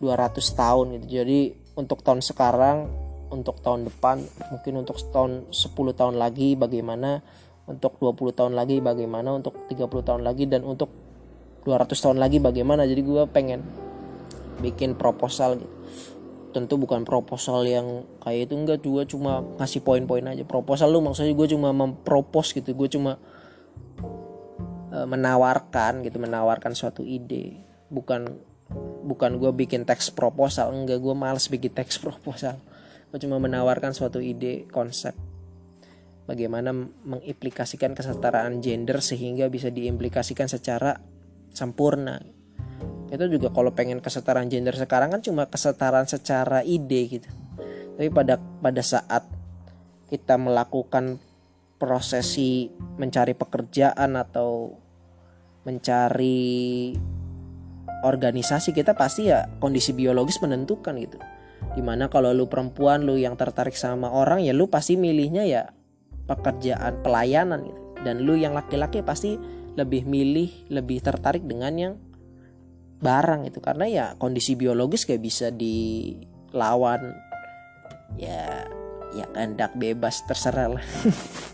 [0.02, 1.06] 200 tahun gitu.
[1.22, 1.40] Jadi
[1.78, 2.90] untuk tahun sekarang
[3.34, 4.22] untuk tahun depan
[4.54, 7.26] mungkin untuk tahun 10 tahun lagi bagaimana
[7.66, 10.92] untuk 20 tahun lagi bagaimana untuk 30 tahun lagi dan untuk
[11.64, 12.84] 200 tahun lagi bagaimana.
[12.84, 13.64] Jadi gue pengen
[14.60, 15.76] bikin proposal gitu.
[16.54, 18.80] Tentu bukan proposal yang kayak itu enggak.
[18.84, 20.44] Juga cuma ngasih poin-poin aja.
[20.46, 22.76] Proposal lu maksudnya gue cuma mempropos gitu.
[22.78, 23.18] Gue cuma
[24.94, 27.64] uh, menawarkan gitu menawarkan suatu ide.
[27.90, 28.53] Bukan
[29.04, 32.58] bukan gue bikin teks proposal enggak gue males bikin teks proposal.
[33.14, 35.14] Gue cuma menawarkan suatu ide konsep.
[36.24, 36.72] Bagaimana
[37.04, 40.96] mengimplikasikan kesetaraan gender sehingga bisa diimplikasikan secara
[41.52, 42.24] sempurna.
[43.12, 47.30] Itu juga kalau pengen kesetaraan gender sekarang kan cuma kesetaraan secara ide gitu.
[48.00, 49.28] Tapi pada pada saat
[50.10, 51.22] kita melakukan
[51.78, 54.74] prosesi mencari pekerjaan atau
[55.68, 56.96] mencari
[58.04, 61.18] organisasi kita pasti ya kondisi biologis menentukan gitu.
[61.74, 65.72] Di mana kalau lu perempuan lu yang tertarik sama orang ya lu pasti milihnya ya
[66.28, 67.82] pekerjaan pelayanan gitu.
[68.04, 69.40] Dan lu yang laki-laki pasti
[69.74, 71.94] lebih milih lebih tertarik dengan yang
[73.04, 77.12] barang itu karena ya kondisi biologis gak bisa dilawan
[78.16, 78.64] ya
[79.14, 80.86] ya kehendak bebas terserah lah.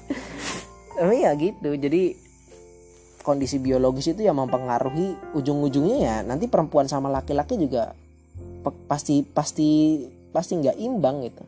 [0.99, 1.79] Tapi ya gitu.
[1.79, 2.28] Jadi
[3.21, 6.15] kondisi biologis itu yang mempengaruhi ujung-ujungnya ya.
[6.23, 7.93] Nanti perempuan sama laki-laki juga
[8.85, 11.43] pasti pasti pasti nggak imbang gitu.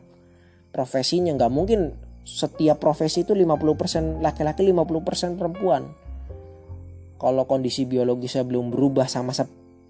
[0.72, 5.82] Profesinya nggak mungkin setiap profesi itu 50% laki-laki 50% perempuan.
[7.18, 9.30] Kalau kondisi biologisnya belum berubah sama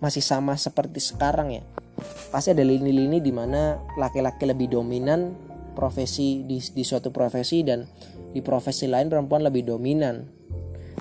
[0.02, 1.62] masih sama seperti sekarang ya
[2.34, 5.30] pasti ada lini-lini di mana laki-laki lebih dominan
[5.78, 7.86] profesi di, di suatu profesi dan
[8.34, 10.26] di profesi lain perempuan lebih dominan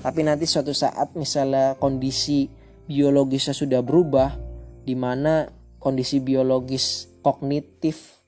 [0.02, 2.50] tapi nanti suatu saat misalnya kondisi
[2.90, 4.34] biologisnya sudah berubah
[4.82, 5.46] di mana
[5.78, 8.22] kondisi biologis kognitif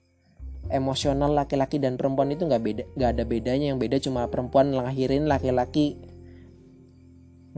[0.70, 3.66] emosional laki-laki dan perempuan itu nggak beda nggak ada bedanya.
[3.74, 5.98] Yang beda cuma perempuan ngelahirin laki-laki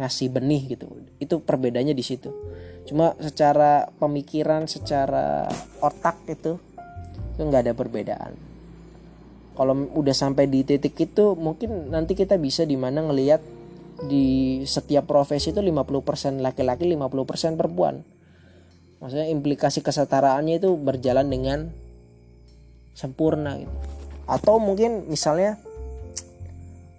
[0.00, 0.88] ngasih benih gitu.
[1.20, 2.32] Itu perbedaannya di situ.
[2.88, 5.44] Cuma secara pemikiran secara
[5.84, 6.56] otak itu
[7.36, 8.32] itu nggak ada perbedaan.
[9.56, 13.55] Kalau udah sampai di titik itu mungkin nanti kita bisa di mana ngelihat
[14.04, 18.04] di setiap profesi itu 50% laki-laki 50% perempuan.
[19.00, 21.58] Maksudnya implikasi kesetaraannya itu berjalan dengan
[22.92, 23.72] sempurna gitu.
[24.28, 25.56] Atau mungkin misalnya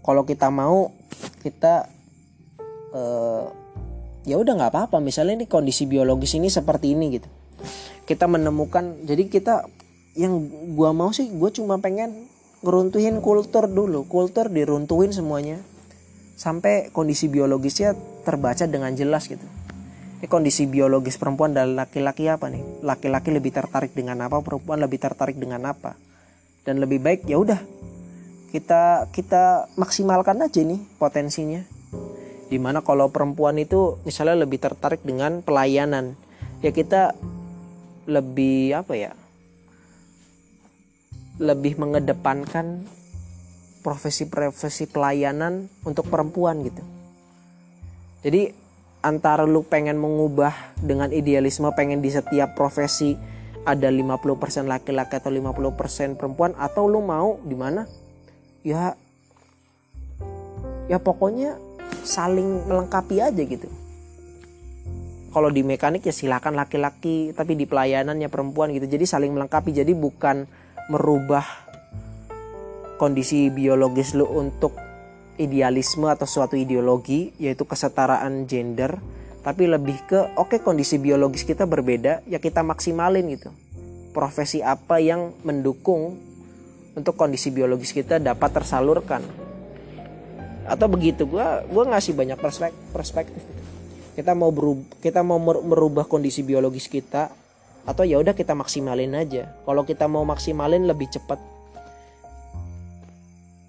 [0.02, 0.94] kalau kita mau
[1.46, 1.90] kita
[2.94, 3.46] eh,
[4.26, 4.98] ya udah nggak apa-apa.
[4.98, 7.30] Misalnya ini kondisi biologis ini seperti ini gitu.
[8.10, 9.68] Kita menemukan jadi kita
[10.18, 12.26] yang gua mau sih gue cuma pengen
[12.66, 14.10] ngeruntuhin kultur dulu.
[14.10, 15.62] Kultur diruntuhin semuanya
[16.38, 19.44] sampai kondisi biologisnya terbaca dengan jelas gitu.
[20.22, 22.86] Ini kondisi biologis perempuan dan laki-laki apa nih?
[22.86, 25.98] Laki-laki lebih tertarik dengan apa perempuan lebih tertarik dengan apa?
[26.62, 27.60] Dan lebih baik ya udah
[28.48, 31.62] kita kita maksimalkan aja nih potensinya.
[32.48, 36.16] Di mana kalau perempuan itu misalnya lebih tertarik dengan pelayanan
[36.64, 37.14] ya kita
[38.08, 39.12] lebih apa ya?
[41.38, 42.97] Lebih mengedepankan
[43.88, 46.84] profesi-profesi pelayanan untuk perempuan gitu.
[48.20, 48.52] Jadi
[49.00, 53.16] antara lu pengen mengubah dengan idealisme pengen di setiap profesi
[53.64, 57.88] ada 50% laki-laki atau 50% perempuan atau lu mau di mana?
[58.68, 58.92] Ya
[60.92, 61.56] ya pokoknya
[62.04, 63.72] saling melengkapi aja gitu.
[65.32, 68.84] Kalau di mekanik ya silakan laki-laki tapi di pelayanannya perempuan gitu.
[68.84, 70.44] Jadi saling melengkapi jadi bukan
[70.92, 71.67] merubah
[72.98, 74.76] kondisi biologis lu untuk
[75.38, 78.98] idealisme atau suatu ideologi yaitu kesetaraan gender
[79.46, 83.54] tapi lebih ke oke okay, kondisi biologis kita berbeda ya kita maksimalin gitu.
[84.12, 86.18] Profesi apa yang mendukung
[86.98, 89.22] untuk kondisi biologis kita dapat tersalurkan.
[90.68, 93.40] Atau begitu gue gue ngasih banyak perspektif perspektif
[94.18, 97.30] kita mau berubah kita mau merubah kondisi biologis kita
[97.86, 99.54] atau ya udah kita maksimalin aja.
[99.64, 101.40] Kalau kita mau maksimalin lebih cepat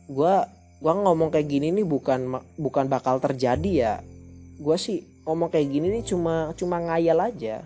[0.09, 0.35] gue
[0.79, 3.95] gue ngomong kayak gini nih bukan bukan bakal terjadi ya.
[4.59, 7.63] Gue sih ngomong kayak gini nih cuma cuma ngayal aja.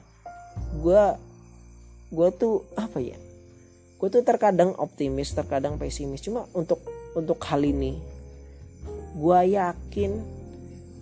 [0.82, 1.02] Gue
[2.12, 3.16] gue tuh apa ya?
[3.96, 6.20] Gue tuh terkadang optimis terkadang pesimis.
[6.24, 6.82] Cuma untuk
[7.14, 8.12] untuk hal ini
[9.12, 10.12] gue yakin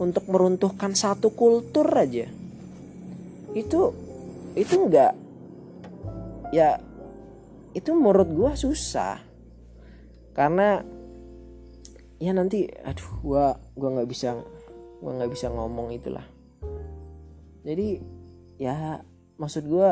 [0.03, 2.29] untuk meruntuhkan satu kultur aja.
[3.57, 3.95] Itu
[4.59, 5.15] itu enggak
[6.51, 6.83] ya
[7.73, 9.23] itu menurut gue susah.
[10.35, 10.83] Karena
[12.21, 13.45] ya nanti aduh gue
[13.81, 14.37] gua nggak bisa
[15.01, 16.25] gue nggak bisa ngomong itulah.
[17.65, 17.99] Jadi
[18.61, 19.01] ya
[19.41, 19.89] maksud gue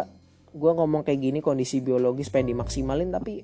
[0.52, 3.40] gue ngomong kayak gini kondisi biologis pengen dimaksimalin tapi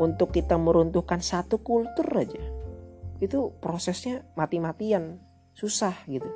[0.00, 2.40] untuk kita meruntuhkan satu kultur aja
[3.20, 5.20] itu prosesnya mati-matian
[5.52, 6.28] susah gitu.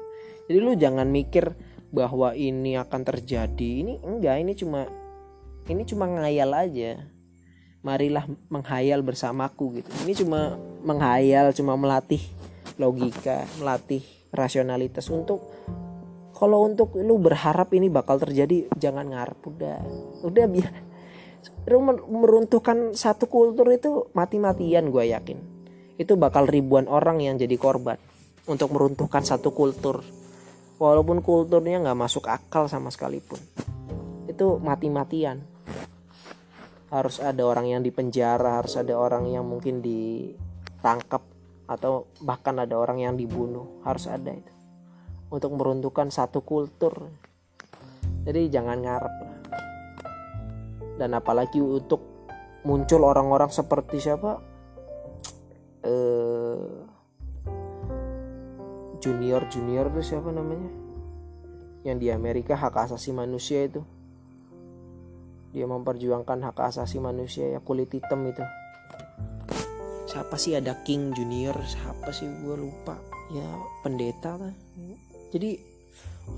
[0.44, 1.56] Jadi lu jangan mikir
[1.88, 3.70] bahwa ini akan terjadi.
[3.80, 4.84] Ini enggak ini cuma
[5.64, 7.00] ini cuma ngayal aja
[7.84, 9.92] marilah menghayal bersamaku gitu.
[10.08, 12.24] Ini cuma menghayal cuma melatih
[12.80, 15.06] logika melatih rasionalitas.
[15.12, 15.44] Untuk
[16.34, 19.38] kalau untuk lu berharap ini bakal terjadi jangan ngarep.
[19.44, 19.78] Udah
[20.24, 20.72] udah biar.
[22.08, 25.38] Meruntuhkan satu kultur itu mati-matian gue yakin.
[26.00, 28.00] Itu bakal ribuan orang yang jadi korban
[28.48, 30.00] untuk meruntuhkan satu kultur.
[30.80, 33.38] Walaupun kulturnya nggak masuk akal sama sekalipun.
[34.26, 35.53] Itu mati-matian
[36.94, 41.26] harus ada orang yang dipenjara harus ada orang yang mungkin ditangkap
[41.66, 44.52] atau bahkan ada orang yang dibunuh harus ada itu.
[45.34, 47.10] Untuk meruntuhkan satu kultur.
[48.22, 49.14] Jadi jangan ngarep.
[50.94, 52.30] Dan apalagi untuk
[52.62, 54.38] muncul orang-orang seperti siapa?
[55.82, 56.70] Eh
[59.02, 60.70] junior junior itu siapa namanya?
[61.82, 63.82] Yang di Amerika hak asasi manusia itu
[65.54, 68.42] dia memperjuangkan hak asasi manusia ya kulit hitam itu.
[70.10, 71.54] Siapa sih ada King Junior?
[71.62, 72.26] Siapa sih?
[72.42, 72.98] Gue lupa.
[73.30, 73.46] Ya
[73.86, 74.52] pendeta kan
[75.34, 75.58] jadi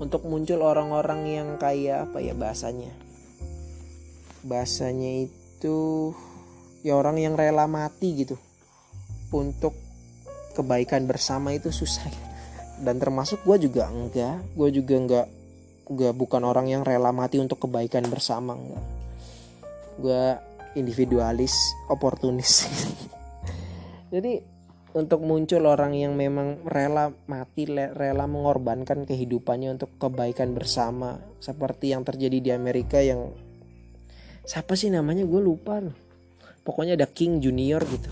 [0.01, 2.89] untuk muncul orang-orang yang kayak apa ya bahasanya?
[4.41, 5.77] Bahasanya itu
[6.81, 8.41] ya orang yang rela mati gitu.
[9.29, 9.77] Untuk
[10.57, 12.09] kebaikan bersama itu susah.
[12.85, 14.41] Dan termasuk gue juga enggak.
[14.57, 15.27] Gue juga enggak
[15.87, 18.96] gue bukan orang yang rela mati untuk kebaikan bersama enggak
[19.97, 20.23] gue
[20.77, 21.53] individualis
[21.89, 22.65] oportunis.
[24.13, 24.39] Jadi
[24.97, 32.01] untuk muncul orang yang memang rela mati rela mengorbankan kehidupannya untuk kebaikan bersama seperti yang
[32.01, 33.35] terjadi di Amerika yang
[34.47, 35.27] siapa sih namanya?
[35.27, 35.83] Gue lupa
[36.65, 38.09] pokoknya ada King Junior gitu.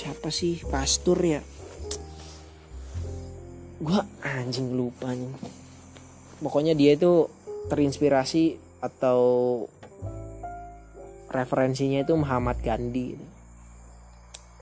[0.00, 0.64] Siapa sih?
[0.64, 1.40] Pastor ya?
[3.84, 5.32] Gue anjing lupa nih.
[6.40, 7.28] Pokoknya dia itu
[7.68, 9.20] terinspirasi atau
[11.30, 13.14] referensinya itu Muhammad Gandhi.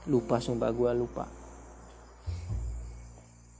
[0.05, 1.25] Lupa sumpah gue lupa.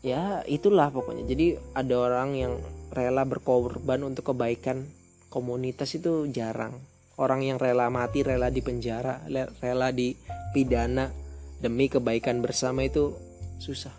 [0.05, 1.27] Ya itulah pokoknya.
[1.27, 2.53] Jadi ada orang yang
[2.93, 4.87] rela berkorban untuk kebaikan
[5.27, 6.79] komunitas itu jarang.
[7.19, 9.27] Orang yang rela mati rela dipenjara
[9.59, 11.11] rela dipidana
[11.59, 13.11] demi kebaikan bersama itu
[13.59, 13.91] susah.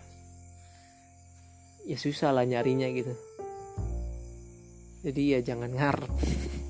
[1.85, 3.13] Ya susah lah nyarinya gitu.
[5.05, 6.13] Jadi ya jangan ngarep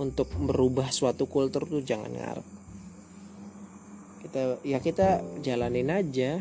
[0.00, 2.46] untuk merubah suatu kultur tuh jangan ngarep.
[4.24, 6.40] Kita ya kita jalanin aja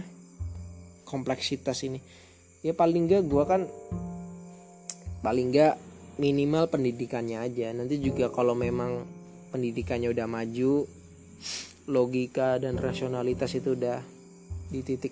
[1.03, 1.99] kompleksitas ini.
[2.63, 3.67] Ya paling gak gue kan
[5.19, 5.75] paling gak
[6.15, 7.75] minimal pendidikannya aja.
[7.75, 9.03] Nanti juga kalau memang
[9.51, 10.87] pendidikannya udah maju
[11.91, 13.99] logika dan rasionalitas itu udah
[14.71, 15.11] di titik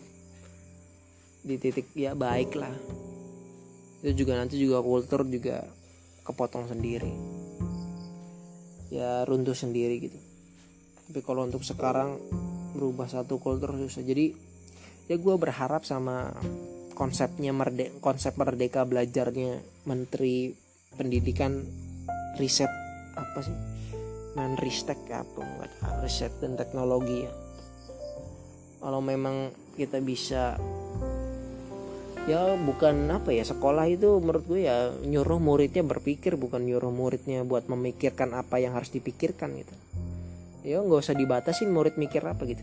[1.44, 2.72] di titik ya baik lah.
[4.08, 5.68] Itu juga nanti juga kultur juga
[6.24, 7.47] kepotong sendiri
[8.94, 10.20] ya runtuh sendiri gitu.
[11.08, 12.20] Tapi kalau untuk sekarang
[12.76, 14.04] berubah satu kultur susah.
[14.04, 14.36] Jadi
[15.08, 16.36] ya gue berharap sama
[16.94, 20.52] konsepnya merde konsep merdeka belajarnya menteri
[20.98, 21.64] pendidikan
[22.38, 22.70] riset
[23.16, 23.58] apa sih?
[24.38, 27.34] Ristek apa nggak riset dan teknologi ya.
[28.78, 30.62] Kalau memang kita bisa
[32.28, 37.48] ya bukan apa ya sekolah itu menurut gue ya nyuruh muridnya berpikir bukan nyuruh muridnya
[37.48, 39.74] buat memikirkan apa yang harus dipikirkan gitu.
[40.68, 42.62] Ya nggak usah dibatasin murid mikir apa gitu.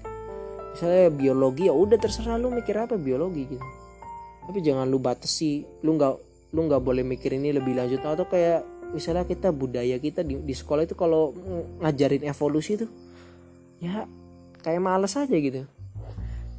[0.77, 3.65] Misalnya biologi ya udah terserah lu mikir apa biologi gitu.
[4.45, 6.15] Tapi jangan lu batasi lu nggak
[6.53, 8.05] lu nggak boleh mikir ini lebih lanjut.
[8.05, 11.33] Atau kayak misalnya kita budaya kita di, di sekolah itu kalau
[11.81, 12.91] ngajarin evolusi tuh
[13.83, 14.07] ya
[14.63, 15.67] kayak males aja gitu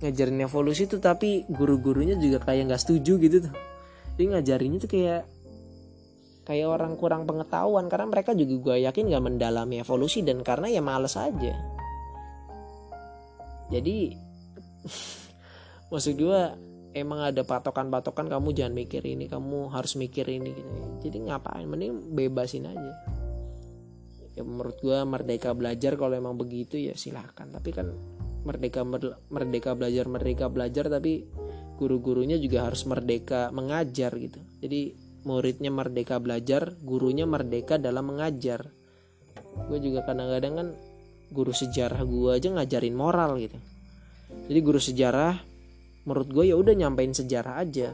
[0.04, 3.56] ngajarin evolusi tuh tapi guru-gurunya juga kayak nggak setuju gitu tuh.
[4.16, 5.24] Jadi ngajarinnya tuh kayak
[6.46, 10.80] kayak orang kurang pengetahuan karena mereka juga gue yakin gak mendalami evolusi dan karena ya
[10.80, 11.58] males aja.
[13.74, 14.14] Jadi
[15.92, 16.42] maksud gue
[16.96, 20.72] emang ada patokan-patokan kamu jangan mikir ini kamu harus mikir ini gitu.
[21.10, 22.94] Jadi ngapain mending bebasin aja.
[24.38, 27.90] Ya menurut gue merdeka belajar kalau emang begitu ya silahkan tapi kan
[28.46, 28.86] merdeka
[29.34, 31.26] merdeka belajar merdeka belajar tapi
[31.76, 34.40] guru-gurunya juga harus merdeka mengajar gitu.
[34.64, 38.70] Jadi muridnya merdeka belajar gurunya merdeka dalam mengajar.
[39.68, 40.68] Gue juga kadang-kadang kan
[41.34, 43.58] guru sejarah gue aja ngajarin moral gitu.
[44.48, 45.42] Jadi guru sejarah
[46.06, 47.92] menurut gue ya udah nyampein sejarah aja.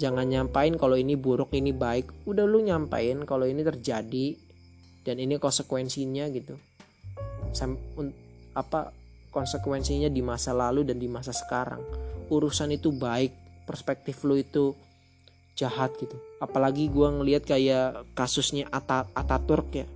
[0.00, 2.24] Jangan nyampain kalau ini buruk ini baik.
[2.24, 4.38] Udah lu nyampain kalau ini terjadi
[5.02, 6.56] dan ini konsekuensinya gitu.
[7.52, 7.76] Sam,
[8.56, 8.94] apa
[9.32, 11.80] konsekuensinya di masa lalu dan di masa sekarang.
[12.28, 13.32] Urusan itu baik
[13.64, 14.76] perspektif lu itu
[15.56, 16.14] jahat gitu.
[16.38, 19.86] Apalagi gue ngelihat kayak kasusnya Ata Ataturk ya.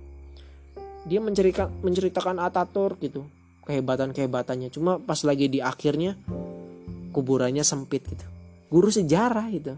[1.07, 3.23] Dia menceritakan menceritakan Ataturk gitu
[3.67, 6.15] kehebatan kehebatannya cuma pas lagi di akhirnya
[7.11, 8.25] kuburannya sempit gitu.
[8.71, 9.75] Guru sejarah gitu.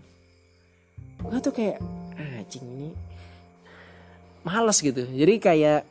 [1.20, 1.82] Gue tuh kayak
[2.16, 2.90] anjing ini
[4.46, 5.04] males gitu.
[5.04, 5.90] Jadi kayak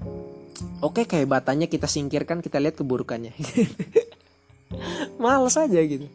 [0.83, 3.33] oke okay, kehebatannya kita singkirkan kita lihat keburukannya.
[5.23, 6.07] Males aja gitu.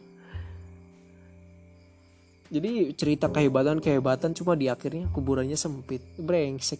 [2.54, 6.04] Jadi cerita kehebatan kehebatan cuma di akhirnya kuburannya sempit.
[6.14, 6.78] Brengsek.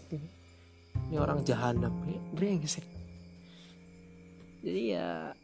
[1.11, 1.91] Ini orang jahanam.
[2.31, 2.87] Brengsek.
[4.63, 5.35] Jadi ya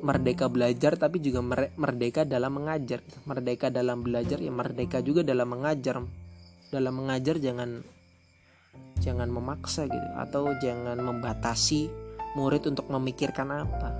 [0.00, 1.40] merdeka belajar tapi juga
[1.72, 3.00] merdeka dalam mengajar.
[3.24, 6.04] Merdeka dalam belajar ya merdeka juga dalam mengajar.
[6.68, 7.80] Dalam mengajar jangan
[9.00, 11.88] jangan memaksa gitu atau jangan membatasi
[12.36, 13.90] murid untuk memikirkan apa.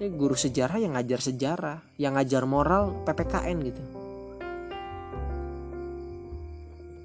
[0.00, 3.82] Ya guru sejarah yang ngajar sejarah yang ngajar moral PPKN gitu.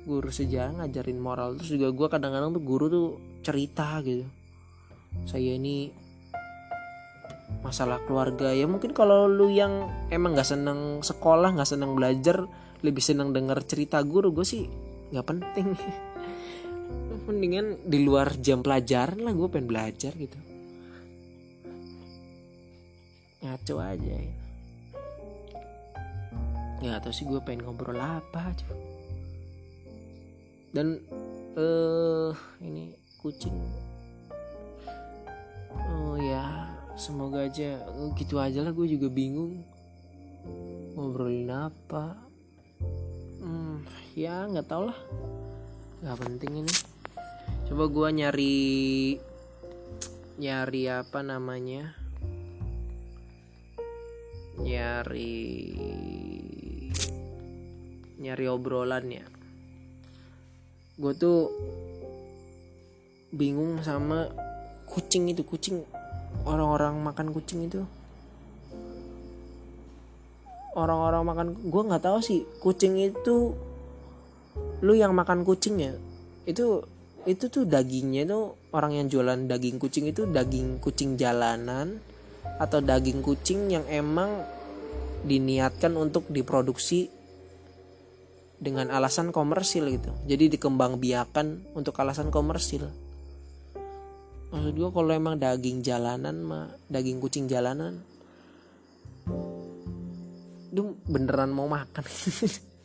[0.08, 3.08] Guru sejarah ngajarin moral terus juga gue kadang-kadang tuh guru tuh
[3.44, 4.24] cerita gitu.
[5.28, 5.92] Saya ini
[7.64, 12.44] masalah keluarga ya mungkin kalau lu yang emang nggak seneng sekolah nggak seneng belajar
[12.84, 15.68] lebih seneng denger cerita guru gue sih nggak penting.
[17.28, 20.40] Mendingan di luar jam pelajaran lah gue pengen belajar gitu.
[23.44, 24.36] Ngaco aja ya.
[26.78, 28.68] Nggak tahu sih gue pengen ngobrol apa aja
[30.78, 31.02] dan
[31.58, 32.32] eh uh,
[32.62, 33.58] ini kucing.
[35.74, 37.82] Oh ya semoga aja
[38.14, 39.66] gitu aja lah gue juga bingung.
[40.94, 42.27] Ngobrolin apa
[44.18, 44.98] ya nggak tau lah.
[46.02, 46.74] Nggak penting ini.
[47.70, 48.58] Coba gue nyari
[50.42, 51.94] nyari apa namanya?
[54.58, 55.38] Nyari
[58.18, 59.26] nyari obrolan ya.
[60.98, 61.54] Gue tuh
[63.30, 64.34] bingung sama
[64.90, 65.86] kucing itu kucing
[66.50, 67.86] orang-orang makan kucing itu.
[70.74, 73.54] Orang-orang makan gue nggak tahu sih kucing itu
[74.84, 75.94] lu yang makan kucing ya?
[76.46, 76.86] Itu
[77.28, 82.00] itu tuh dagingnya tuh orang yang jualan daging kucing itu daging kucing jalanan
[82.56, 84.48] atau daging kucing yang emang
[85.28, 87.12] diniatkan untuk diproduksi
[88.58, 90.10] dengan alasan komersil gitu.
[90.26, 92.90] Jadi dikembang biakan untuk alasan komersil.
[94.48, 98.00] Maksud gue kalau emang daging jalanan mah daging kucing jalanan
[100.72, 102.06] itu beneran mau makan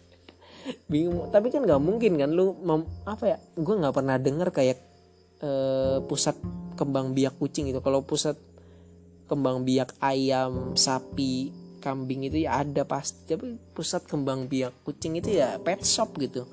[0.87, 1.29] bingung.
[1.31, 3.39] Tapi kan nggak mungkin kan lu mem, apa ya?
[3.59, 4.79] Gue nggak pernah denger kayak
[5.43, 6.37] uh, pusat
[6.79, 8.35] kembang biak kucing itu kalau pusat
[9.29, 11.53] kembang biak ayam sapi
[11.83, 13.35] kambing itu ya ada pasti.
[13.35, 16.47] Tapi pusat kembang biak kucing itu ya pet shop gitu.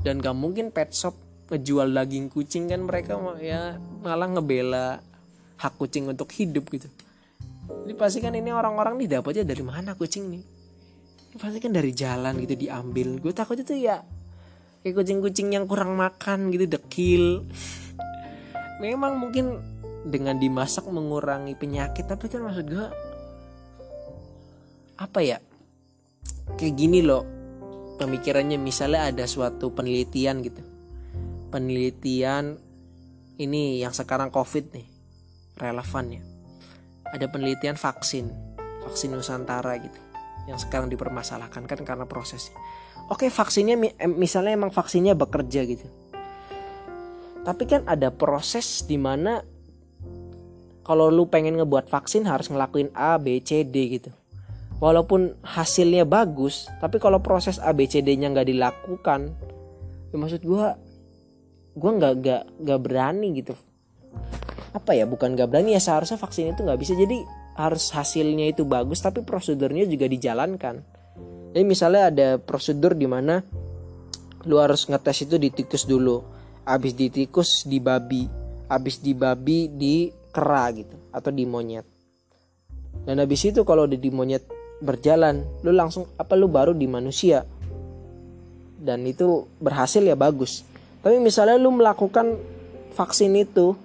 [0.00, 1.12] Dan gak mungkin pet shop
[1.50, 5.02] ngejual daging kucing kan mereka ya malah ngebela
[5.60, 6.88] hak kucing untuk hidup gitu.
[7.70, 10.59] Jadi pasti kan ini orang-orang nih dapatnya dari mana kucing nih
[11.38, 13.22] pasti kan dari jalan gitu diambil.
[13.22, 14.02] Gue takutnya tuh ya
[14.82, 17.46] kayak kucing-kucing yang kurang makan gitu dekil.
[18.82, 19.60] Memang mungkin
[20.08, 22.86] dengan dimasak mengurangi penyakit tapi kan maksud gue
[24.96, 25.38] apa ya
[26.58, 27.22] kayak gini loh
[28.02, 28.58] pemikirannya.
[28.58, 30.62] Misalnya ada suatu penelitian gitu.
[31.54, 32.58] Penelitian
[33.38, 34.86] ini yang sekarang covid nih
[35.54, 36.22] relevan ya.
[37.14, 38.26] Ada penelitian vaksin
[38.80, 40.09] vaksin nusantara gitu
[40.50, 42.58] yang sekarang dipermasalahkan kan karena prosesnya
[43.06, 43.78] oke vaksinnya
[44.10, 45.86] misalnya emang vaksinnya bekerja gitu
[47.40, 49.40] tapi kan ada proses di mana
[50.90, 54.10] kalau lu pengen ngebuat vaksin harus ngelakuin A, B, C, D gitu.
[54.82, 59.30] Walaupun hasilnya bagus, tapi kalau proses A, B, C, D-nya nggak dilakukan,
[60.10, 60.66] ya maksud gue,
[61.78, 63.54] gue nggak nggak nggak berani gitu.
[64.72, 65.04] Apa ya?
[65.04, 66.96] Bukan nggak berani ya seharusnya vaksin itu nggak bisa.
[66.96, 67.22] Jadi
[67.60, 70.80] harus hasilnya itu bagus, tapi prosedurnya juga dijalankan.
[71.50, 73.44] Jadi misalnya ada prosedur di mana
[74.48, 76.24] lu harus ngetes itu di tikus dulu,
[76.64, 78.24] abis di tikus di babi,
[78.70, 81.84] abis di babi di kera gitu atau di monyet.
[83.04, 84.46] Dan habis itu kalau udah di monyet
[84.80, 87.44] berjalan lu langsung apa lu baru di manusia.
[88.80, 90.64] Dan itu berhasil ya bagus.
[91.04, 92.40] Tapi misalnya lu melakukan
[92.96, 93.76] vaksin itu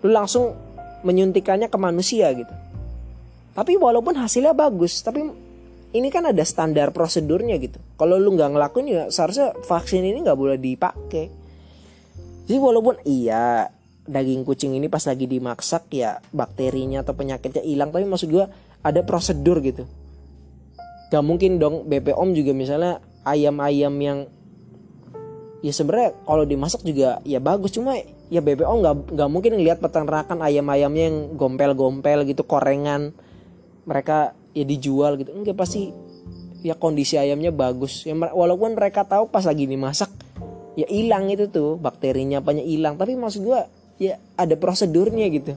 [0.00, 0.56] lu langsung
[1.04, 2.67] menyuntikannya ke manusia gitu
[3.58, 5.26] tapi walaupun hasilnya bagus tapi
[5.90, 7.82] ini kan ada standar prosedurnya gitu.
[7.98, 11.26] Kalau lu nggak ngelakuin ya seharusnya vaksin ini nggak boleh dipakai.
[12.46, 13.66] Jadi walaupun iya
[14.06, 18.46] daging kucing ini pas lagi dimasak ya bakterinya atau penyakitnya hilang tapi maksud gue
[18.84, 19.84] ada prosedur gitu.
[21.08, 24.18] Gak mungkin dong BPOM juga misalnya ayam-ayam yang
[25.64, 27.98] ya sebenarnya kalau dimasak juga ya bagus cuma
[28.30, 33.16] ya BPOM nggak nggak mungkin ngelihat peternakan ayam-ayamnya yang gompel-gompel gitu korengan
[33.88, 35.32] mereka ya dijual gitu.
[35.32, 35.88] Enggak pasti
[36.60, 38.04] ya kondisi ayamnya bagus.
[38.04, 40.12] Ya walaupun mereka tahu pas lagi dimasak
[40.76, 43.00] ya hilang itu tuh bakterinya apanya hilang.
[43.00, 43.64] Tapi maksud gua
[43.96, 45.56] ya ada prosedurnya gitu.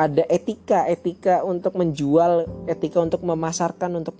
[0.00, 4.16] Ada etika etika untuk menjual etika untuk memasarkan untuk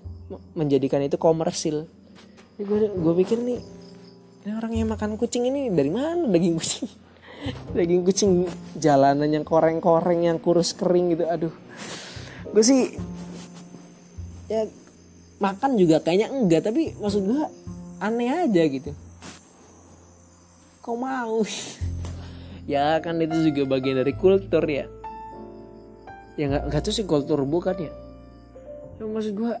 [0.53, 1.89] menjadikan itu komersil.
[2.57, 3.61] Ya gue gue pikir nih
[4.47, 6.87] ini orang yang makan kucing ini dari mana daging kucing?
[7.75, 8.31] Daging kucing
[8.79, 11.53] jalanan yang koreng-koreng yang kurus kering gitu aduh
[12.51, 12.95] gue sih
[14.47, 14.67] ya
[15.37, 17.43] makan juga kayaknya enggak tapi maksud gue
[18.01, 18.91] aneh aja gitu.
[20.81, 21.41] Kau mau?
[22.67, 24.91] Ya kan itu juga bagian dari kultur ya.
[26.35, 27.95] Ya nggak nggak tuh sih kultur bukan ya,
[28.99, 29.55] ya maksud gua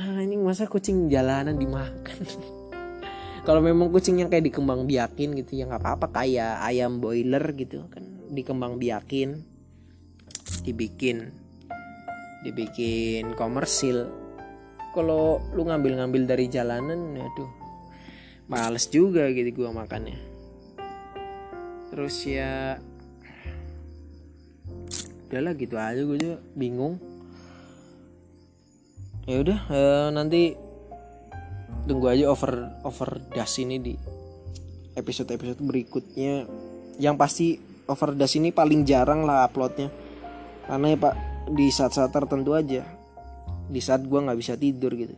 [0.00, 2.16] ah, ini masa kucing jalanan dimakan?
[3.46, 7.84] Kalau memang kucing yang kayak dikembang biakin gitu ya nggak apa-apa kayak ayam boiler gitu
[7.92, 9.44] kan dikembang biakin
[10.64, 11.30] dibikin
[12.46, 14.06] dibikin komersil.
[14.94, 17.50] Kalau lu ngambil-ngambil dari jalanan aduh
[18.46, 20.16] males juga gitu gua makannya.
[21.90, 22.78] Terus ya
[25.26, 27.02] udahlah gitu aja gue juga bingung.
[29.26, 30.54] Ya udah uh, nanti
[31.90, 33.94] tunggu aja over over das ini di
[34.94, 36.46] episode episode berikutnya.
[37.02, 37.46] Yang pasti
[37.90, 39.90] over das ini paling jarang lah uploadnya.
[40.66, 42.82] Karena ya pak di saat-saat tertentu aja.
[43.66, 45.14] Di saat gue nggak bisa tidur gitu.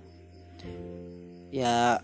[1.48, 2.00] Ya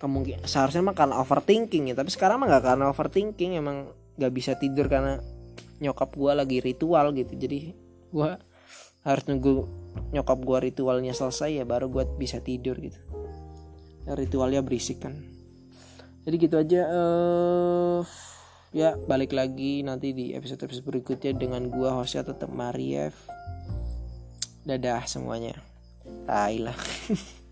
[0.00, 1.94] kemungkinan seharusnya mah karena overthinking ya.
[1.96, 5.20] Tapi sekarang mah nggak karena overthinking emang nggak bisa tidur karena
[5.80, 7.32] nyokap gue lagi ritual gitu.
[7.36, 7.72] Jadi
[8.14, 8.30] gue
[9.04, 9.68] harus nunggu
[10.16, 12.96] nyokap gue ritualnya selesai ya baru gue bisa tidur gitu.
[14.04, 15.16] Ya, ritualnya berisik kan.
[16.24, 18.00] Jadi gitu aja uh,
[18.72, 23.12] ya balik lagi nanti di episode episode berikutnya dengan gue hostnya tetap Mariev
[24.64, 25.60] dadah semuanya.
[26.24, 26.76] Tai lah